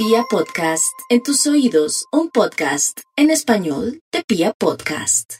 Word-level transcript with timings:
Pia 0.00 0.22
Podcast, 0.30 0.94
en 1.08 1.24
tus 1.24 1.44
oídos, 1.48 2.06
un 2.12 2.30
podcast 2.30 3.00
en 3.16 3.30
español 3.32 4.00
de 4.12 4.22
Pia 4.22 4.52
Podcast. 4.56 5.38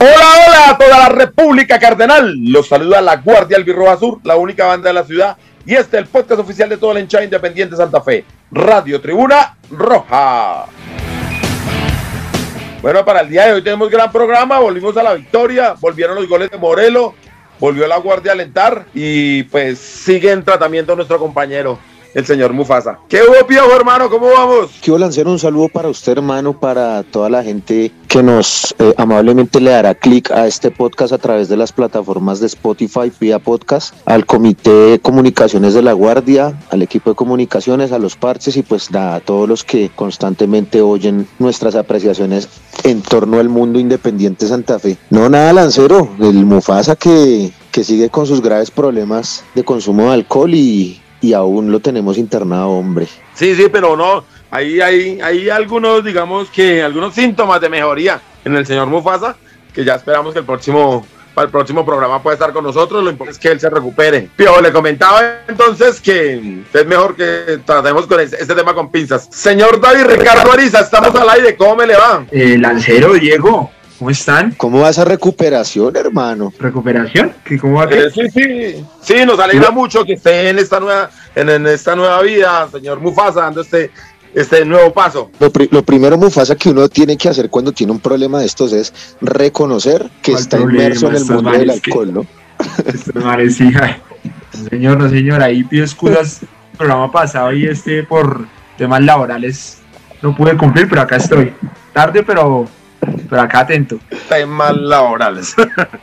Hola, 0.00 0.08
hola 0.48 0.68
a 0.70 0.78
toda 0.78 0.98
la 0.98 1.08
República 1.10 1.78
Cardenal. 1.78 2.34
Los 2.40 2.66
saluda 2.66 3.00
la 3.00 3.18
Guardia 3.18 3.56
Albirroja 3.56 3.96
Sur, 3.98 4.18
la 4.24 4.34
única 4.34 4.66
banda 4.66 4.88
de 4.88 4.94
la 4.94 5.04
ciudad. 5.04 5.36
Y 5.66 5.74
este 5.74 5.98
es 5.98 6.02
el 6.02 6.08
podcast 6.08 6.40
oficial 6.40 6.68
de 6.68 6.76
toda 6.76 6.94
la 6.94 7.00
hinchada 7.00 7.24
independiente 7.24 7.76
Santa 7.76 8.00
Fe. 8.00 8.24
Radio 8.50 9.00
Tribuna 9.00 9.56
Roja. 9.70 10.66
Bueno, 12.80 13.04
para 13.04 13.20
el 13.20 13.28
día 13.28 13.46
de 13.46 13.52
hoy 13.52 13.62
tenemos 13.62 13.90
gran 13.90 14.10
programa. 14.10 14.58
Volvimos 14.58 14.96
a 14.96 15.02
la 15.02 15.14
victoria. 15.14 15.74
Volvieron 15.78 16.16
los 16.16 16.28
goles 16.28 16.50
de 16.50 16.56
Morelo. 16.56 17.14
Volvió 17.58 17.86
la 17.86 17.98
Guardia 17.98 18.32
a 18.32 18.34
alentar. 18.34 18.86
Y 18.94 19.42
pues 19.44 19.78
sigue 19.78 20.32
en 20.32 20.42
tratamiento 20.42 20.96
nuestro 20.96 21.18
compañero 21.18 21.78
el 22.14 22.26
señor 22.26 22.52
Mufasa. 22.52 22.98
¿Qué 23.08 23.20
hubo, 23.22 23.46
Piojo, 23.46 23.74
hermano? 23.74 24.10
¿Cómo 24.10 24.28
vamos? 24.28 24.70
Quiero 24.82 24.98
lanzar 24.98 25.26
un 25.28 25.38
saludo 25.38 25.68
para 25.68 25.88
usted, 25.88 26.12
hermano, 26.12 26.58
para 26.58 27.02
toda 27.02 27.30
la 27.30 27.42
gente 27.42 27.92
que 28.08 28.22
nos 28.22 28.74
eh, 28.78 28.94
amablemente 28.96 29.60
le 29.60 29.70
dará 29.70 29.94
clic 29.94 30.30
a 30.32 30.46
este 30.46 30.70
podcast 30.70 31.12
a 31.12 31.18
través 31.18 31.48
de 31.48 31.56
las 31.56 31.72
plataformas 31.72 32.40
de 32.40 32.46
Spotify, 32.46 33.12
vía 33.20 33.38
podcast, 33.38 33.94
al 34.04 34.26
Comité 34.26 34.70
de 34.70 34.98
Comunicaciones 34.98 35.74
de 35.74 35.82
la 35.82 35.92
Guardia, 35.92 36.58
al 36.70 36.82
equipo 36.82 37.10
de 37.10 37.16
comunicaciones, 37.16 37.92
a 37.92 37.98
los 37.98 38.16
parches 38.16 38.56
y 38.56 38.62
pues 38.62 38.92
a 38.94 39.20
todos 39.20 39.48
los 39.48 39.62
que 39.62 39.90
constantemente 39.94 40.80
oyen 40.80 41.28
nuestras 41.38 41.76
apreciaciones 41.76 42.48
en 42.82 43.02
torno 43.02 43.38
al 43.38 43.48
mundo 43.48 43.78
independiente 43.78 44.46
Santa 44.46 44.78
Fe. 44.78 44.96
No, 45.10 45.28
nada, 45.28 45.52
Lancero, 45.52 46.08
el 46.18 46.44
Mufasa 46.44 46.96
que, 46.96 47.52
que 47.70 47.84
sigue 47.84 48.10
con 48.10 48.26
sus 48.26 48.42
graves 48.42 48.70
problemas 48.70 49.44
de 49.54 49.64
consumo 49.64 50.08
de 50.08 50.14
alcohol 50.14 50.52
y 50.54 51.00
y 51.20 51.32
aún 51.32 51.70
lo 51.70 51.80
tenemos 51.80 52.18
internado, 52.18 52.70
hombre. 52.70 53.06
Sí, 53.34 53.54
sí, 53.54 53.66
pero 53.70 53.96
no, 53.96 54.24
ahí 54.50 54.80
hay, 54.80 55.20
hay 55.20 55.50
algunos, 55.50 56.04
digamos 56.04 56.48
que, 56.50 56.82
algunos 56.82 57.14
síntomas 57.14 57.60
de 57.60 57.68
mejoría 57.68 58.20
en 58.44 58.56
el 58.56 58.66
señor 58.66 58.88
Mufasa, 58.88 59.36
que 59.74 59.84
ya 59.84 59.94
esperamos 59.94 60.32
que 60.32 60.40
el 60.40 60.44
próximo, 60.44 61.06
para 61.34 61.46
el 61.46 61.50
próximo 61.50 61.84
programa 61.84 62.22
pueda 62.22 62.34
estar 62.34 62.52
con 62.52 62.64
nosotros, 62.64 63.04
lo 63.04 63.10
importante 63.10 63.36
es 63.36 63.38
que 63.38 63.48
él 63.48 63.60
se 63.60 63.70
recupere. 63.70 64.28
Pio, 64.34 64.60
le 64.60 64.72
comentaba 64.72 65.42
entonces 65.46 66.00
que 66.00 66.62
es 66.72 66.86
mejor 66.86 67.16
que 67.16 67.60
tratemos 67.64 68.06
con 68.06 68.20
este, 68.20 68.44
tema 68.54 68.74
con 68.74 68.90
pinzas. 68.90 69.28
Señor 69.30 69.80
David 69.80 70.04
Ricardo 70.04 70.52
Ariza, 70.52 70.80
estamos 70.80 71.14
al 71.14 71.28
aire, 71.30 71.56
¿cómo 71.56 71.76
me 71.76 71.86
le 71.86 71.96
va? 71.96 72.24
Eh, 72.30 72.56
Lancero, 72.58 73.12
Diego, 73.14 73.70
¿Cómo 74.00 74.08
están? 74.08 74.52
¿Cómo 74.52 74.80
va 74.80 74.88
esa 74.88 75.04
recuperación, 75.04 75.94
hermano? 75.94 76.54
¿Recuperación? 76.58 77.34
¿Qué, 77.44 77.58
¿Cómo 77.58 77.74
va? 77.74 77.84
Eh, 77.84 78.10
sí, 78.10 78.22
sí, 78.30 78.84
sí, 79.02 79.26
nos 79.26 79.38
alegra 79.38 79.70
mucho 79.70 80.06
que 80.06 80.14
esté 80.14 80.48
en 80.48 80.58
esta 80.58 80.80
nueva, 80.80 81.10
en, 81.34 81.66
esta 81.66 81.94
nueva 81.94 82.22
vida, 82.22 82.66
señor 82.72 82.98
Mufasa, 82.98 83.42
dando 83.42 83.60
este, 83.60 83.90
este 84.34 84.64
nuevo 84.64 84.90
paso. 84.94 85.30
Lo, 85.38 85.82
primero, 85.82 86.16
Mufasa, 86.16 86.56
que 86.56 86.70
uno 86.70 86.88
tiene 86.88 87.18
que 87.18 87.28
hacer 87.28 87.50
cuando 87.50 87.72
tiene 87.72 87.92
un 87.92 88.00
problema 88.00 88.40
de 88.40 88.46
estos 88.46 88.72
es 88.72 88.90
reconocer 89.20 90.10
que 90.22 90.32
está 90.32 90.58
inmerso 90.58 91.08
en 91.10 91.16
el 91.16 91.24
mundo 91.26 91.50
del 91.50 91.68
alcohol, 91.68 92.14
¿no? 92.14 92.26
señor, 94.70 94.98
no 94.98 95.10
señor, 95.10 95.42
ahí 95.42 95.62
pido 95.62 95.84
excusas 95.84 96.40
el 96.40 96.78
programa 96.78 97.12
pasado 97.12 97.52
y 97.52 97.66
este 97.66 98.02
por 98.04 98.46
temas 98.78 99.02
laborales 99.02 99.76
no 100.22 100.34
pude 100.34 100.56
cumplir, 100.56 100.88
pero 100.88 101.02
acá 101.02 101.16
estoy. 101.16 101.52
Tarde, 101.92 102.22
pero 102.22 102.66
pero 103.28 103.42
acá 103.42 103.60
atento. 103.60 103.98
Temas 104.28 104.76
laborales. 104.76 105.54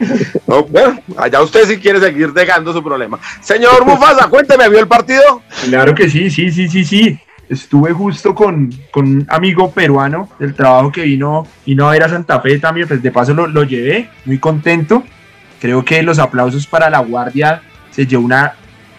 bueno, 0.46 1.00
allá 1.18 1.42
usted 1.42 1.66
si 1.66 1.78
quiere 1.78 2.00
seguir 2.00 2.34
dejando 2.34 2.74
su 2.74 2.84
problema. 2.84 3.20
Señor 3.42 3.86
Mufasa, 3.86 4.28
cuénteme, 4.30 4.70
¿vio 4.70 4.80
el 4.80 4.88
partido? 4.88 5.42
Claro 5.66 5.94
que 5.94 6.10
sí, 6.10 6.30
sí, 6.30 6.52
sí, 6.52 6.68
sí, 6.68 6.84
sí. 6.84 7.20
Estuve 7.50 7.94
justo 7.94 8.36
con, 8.36 8.70
con 8.92 9.08
un 9.08 9.28
amigo 9.30 9.72
peruano 9.72 10.30
del 10.38 10.54
trabajo 10.54 10.92
que 10.92 11.04
vino, 11.04 11.48
vino 11.66 11.88
a 11.88 11.92
ver 11.92 12.04
a 12.04 12.10
Santa 12.10 12.42
Fe 12.42 12.60
también, 12.60 12.88
pues 12.88 13.02
de 13.02 13.12
paso 13.12 13.34
lo, 13.34 13.48
lo 13.48 13.64
llevé, 13.64 14.10
muy 14.26 14.38
contento. 14.38 15.04
Creo 15.60 15.84
que 15.86 16.04
los 16.04 16.20
aplausos 16.20 16.68
para 16.68 16.90
la 16.90 17.00
guardia 17.00 17.62
se 17.92 18.06
llevó 18.06 18.26
una 18.26 18.54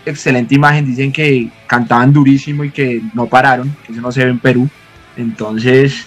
excelente 0.07 0.55
imagen. 0.55 0.87
Dicen 0.87 1.13
que 1.13 1.49
cantaban 1.67 2.13
durísimo 2.13 2.65
y 2.65 2.71
que 2.71 3.03
no 3.15 3.27
pararon, 3.27 3.75
que 3.87 3.93
eso 3.93 4.01
no 4.01 4.13
se 4.13 4.25
ve 4.25 4.31
en 4.31 4.39
Perú. 4.39 4.69
Entonces, 5.17 6.07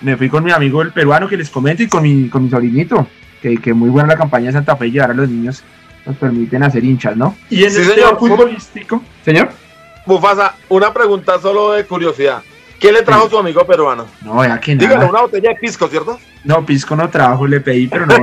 me 0.00 0.16
fui 0.16 0.28
con 0.28 0.44
mi 0.44 0.52
amigo 0.52 0.82
el 0.82 0.92
peruano 0.92 1.28
que 1.28 1.36
les 1.36 1.50
comento 1.50 1.82
y 1.82 1.88
con 1.88 2.02
mi, 2.02 2.28
con 2.28 2.44
mi 2.44 2.50
sobrinito, 2.50 3.06
que, 3.40 3.56
que 3.56 3.74
muy 3.74 3.88
buena 3.88 4.08
la 4.08 4.16
campaña 4.16 4.46
de 4.46 4.52
Santa 4.52 4.76
Fe 4.76 4.90
llevar 4.90 5.10
a 5.10 5.14
los 5.14 5.28
niños 5.28 5.62
nos 6.06 6.16
permiten 6.16 6.62
hacer 6.62 6.84
hinchas, 6.84 7.16
¿no? 7.16 7.36
Y 7.50 7.64
en 7.64 7.76
el 7.76 7.84
señor, 7.84 8.18
futbolístico. 8.18 9.02
Señor. 9.24 9.50
Bufasa, 10.06 10.54
una 10.68 10.94
pregunta 10.94 11.40
solo 11.40 11.72
de 11.72 11.84
curiosidad. 11.84 12.42
¿Qué 12.78 12.92
le 12.92 13.02
trajo 13.02 13.28
su 13.28 13.38
amigo 13.38 13.66
peruano? 13.66 14.06
No, 14.22 14.44
ya 14.44 14.60
que 14.60 14.74
nada. 14.74 14.88
Dígale, 14.88 15.10
una 15.10 15.22
botella 15.22 15.48
de 15.48 15.56
pisco, 15.56 15.88
¿cierto? 15.88 16.20
No, 16.44 16.64
pisco 16.64 16.94
no 16.94 17.08
trajo, 17.08 17.46
le 17.46 17.60
pedí, 17.60 17.88
pero 17.88 18.06
no, 18.06 18.18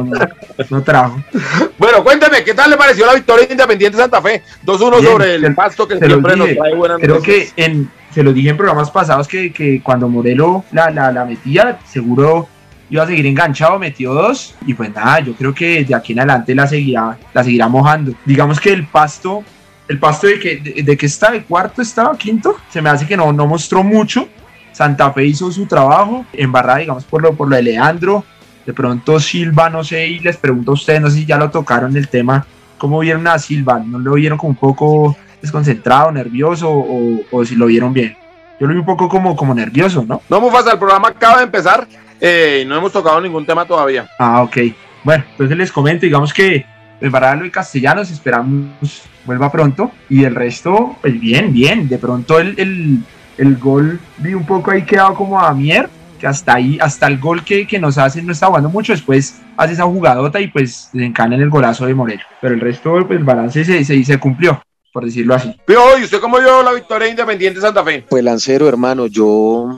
no, 0.70 0.84
trajo. 0.84 1.22
Bueno, 1.78 2.04
cuénteme, 2.04 2.44
¿qué 2.44 2.54
tal 2.54 2.70
le 2.70 2.78
pareció 2.78 3.06
la 3.06 3.16
victoria 3.16 3.46
de 3.48 3.54
Independiente 3.54 3.98
Santa 3.98 4.22
Fe? 4.22 4.44
2-1 4.66 5.04
sobre 5.04 5.36
el 5.36 5.56
pasto 5.56 5.88
que 5.88 5.98
siempre 5.98 6.38
nos 6.38 6.54
trae 6.56 6.76
buenas 6.76 7.00
Creo 7.00 7.22
que 7.22 7.50
en, 7.58 7.90
se 8.14 8.24
lo 8.24 8.32
dije 8.32 8.50
en 8.50 8.58
programas 8.58 8.92
pasados 8.92 9.28
que, 9.28 9.52
que 9.52 9.82
cuando 9.82 10.08
Morelo 10.08 10.64
la, 10.72 10.90
la, 10.92 11.12
la, 11.12 11.26
metía, 11.26 11.80
seguro 11.86 12.48
iba 12.90 13.04
a 13.04 13.08
seguir 13.08 13.26
enganchado, 13.26 13.80
metió 13.80 14.14
dos 14.14 14.56
y 14.66 14.74
pues 14.74 14.94
nada, 14.94 15.20
yo 15.20 15.34
creo 15.34 15.54
que 15.54 15.84
de 15.84 15.96
aquí 15.96 16.14
en 16.14 16.20
adelante 16.20 16.54
la 16.54 16.68
seguirá, 16.68 17.18
la 17.34 17.44
seguirá 17.44 17.68
mojando. 17.68 18.14
Digamos 18.26 18.60
que 18.60 18.72
el 18.72 18.86
pasto, 18.86 19.44
el 19.88 20.00
pasto 20.00 20.28
de 20.28 20.40
que, 20.40 20.84
de, 20.84 20.98
que 20.98 21.06
está, 21.06 21.32
de 21.32 21.44
cuarto 21.44 21.82
estaba, 21.82 22.16
quinto, 22.18 22.56
se 22.70 22.82
me 22.82 22.90
hace 22.90 23.08
que 23.08 23.18
no, 23.18 23.34
no 23.34 23.48
mostró 23.48 23.84
mucho. 23.84 24.28
Santa 24.72 25.12
Fe 25.12 25.26
hizo 25.26 25.52
su 25.52 25.66
trabajo, 25.66 26.26
embarrada, 26.34 26.80
digamos, 26.80 27.04
por 27.06 27.22
lo, 27.22 27.34
por 27.34 27.50
lo 27.50 27.56
de 27.56 27.64
Leandro. 27.64 28.24
De 28.66 28.74
pronto 28.74 29.20
Silva, 29.20 29.70
no 29.70 29.84
sé, 29.84 30.08
y 30.08 30.20
les 30.20 30.38
pregunto 30.38 30.72
a 30.72 30.74
ustedes, 30.76 31.02
no 31.02 31.10
sé 31.10 31.18
si 31.18 31.26
ya 31.26 31.38
lo 31.38 31.50
tocaron 31.50 31.98
el 31.98 32.08
tema, 32.08 32.46
¿cómo 32.78 33.00
vieron 33.00 33.28
a 33.28 33.38
Silva? 33.38 33.80
¿No 33.80 34.00
lo 34.00 34.14
vieron 34.14 34.38
como 34.38 34.52
un 34.52 34.56
poco 34.56 35.18
desconcentrado, 35.44 36.10
nervioso 36.10 36.70
o, 36.72 37.46
si 37.46 37.56
lo 37.56 37.66
vieron 37.66 37.94
bien. 37.94 38.16
Yo 38.60 38.66
lo 38.66 38.74
vi 38.74 38.80
un 38.80 38.86
poco 38.86 39.10
como, 39.10 39.36
como 39.36 39.54
nervioso, 39.54 40.06
¿no? 40.08 40.22
No, 40.30 40.40
Mufasa, 40.40 40.72
el 40.72 40.80
programa 40.80 41.10
acaba 41.10 41.38
de 41.40 41.44
empezar 41.44 41.86
eh, 42.22 42.62
y 42.64 42.66
no 42.66 42.78
hemos 42.78 42.94
tocado 42.94 43.20
ningún 43.20 43.46
tema 43.46 43.66
todavía. 43.66 44.10
Ah, 44.18 44.42
ok. 44.42 44.58
Bueno, 45.04 45.26
entonces 45.32 45.58
les 45.58 45.72
comento, 45.72 46.06
digamos 46.06 46.34
que 46.34 46.66
el 47.02 47.10
Baralo 47.10 47.46
y 47.46 47.52
Castellanos 47.52 48.10
esperamos 48.10 49.04
vuelva 49.26 49.52
pronto 49.52 49.92
y 50.10 50.24
el 50.24 50.34
resto, 50.34 50.96
pues 51.02 51.20
bien, 51.20 51.52
bien. 51.52 51.90
De 51.90 51.98
pronto 51.98 52.40
el, 52.40 52.58
el, 52.58 53.00
el 53.38 53.58
gol 53.58 54.00
vi 54.20 54.34
un 54.34 54.46
poco 54.46 54.72
ahí 54.72 54.84
quedado 54.84 55.14
como 55.14 55.38
a 55.42 55.54
mier, 55.54 55.90
que 56.22 56.26
hasta 56.26 56.54
ahí, 56.54 56.78
hasta 56.80 57.08
el 57.08 57.18
gol 57.18 57.44
que, 57.44 57.68
que 57.68 57.80
nos 57.80 57.98
hacen 57.98 58.26
no 58.26 58.32
está 58.32 58.48
jugando 58.48 58.70
mucho, 58.70 58.94
después 58.94 59.42
hace 59.58 59.74
esa 59.74 59.84
jugadota 59.84 60.40
y 60.40 60.48
pues 60.48 60.90
se 60.94 61.04
encana 61.04 61.36
en 61.36 61.42
el 61.42 61.50
golazo 61.50 61.86
de 61.86 61.96
Morelo. 61.96 62.24
Pero 62.40 62.54
el 62.54 62.62
resto, 62.62 63.06
pues 63.06 63.20
el 63.20 63.26
balance 63.26 63.66
se, 63.66 63.84
se, 63.84 64.02
se 64.06 64.18
cumplió 64.20 64.62
por 64.94 65.04
decirlo 65.04 65.34
así. 65.34 65.54
Pero, 65.66 65.98
¿y 65.98 66.04
usted 66.04 66.20
cómo 66.22 66.40
vio 66.40 66.62
la 66.62 66.72
victoria 66.72 67.10
Independiente 67.10 67.60
Santa 67.60 67.84
Fe? 67.84 68.06
Pues 68.08 68.24
Lancero, 68.24 68.70
hermano, 68.70 69.08
yo 69.08 69.76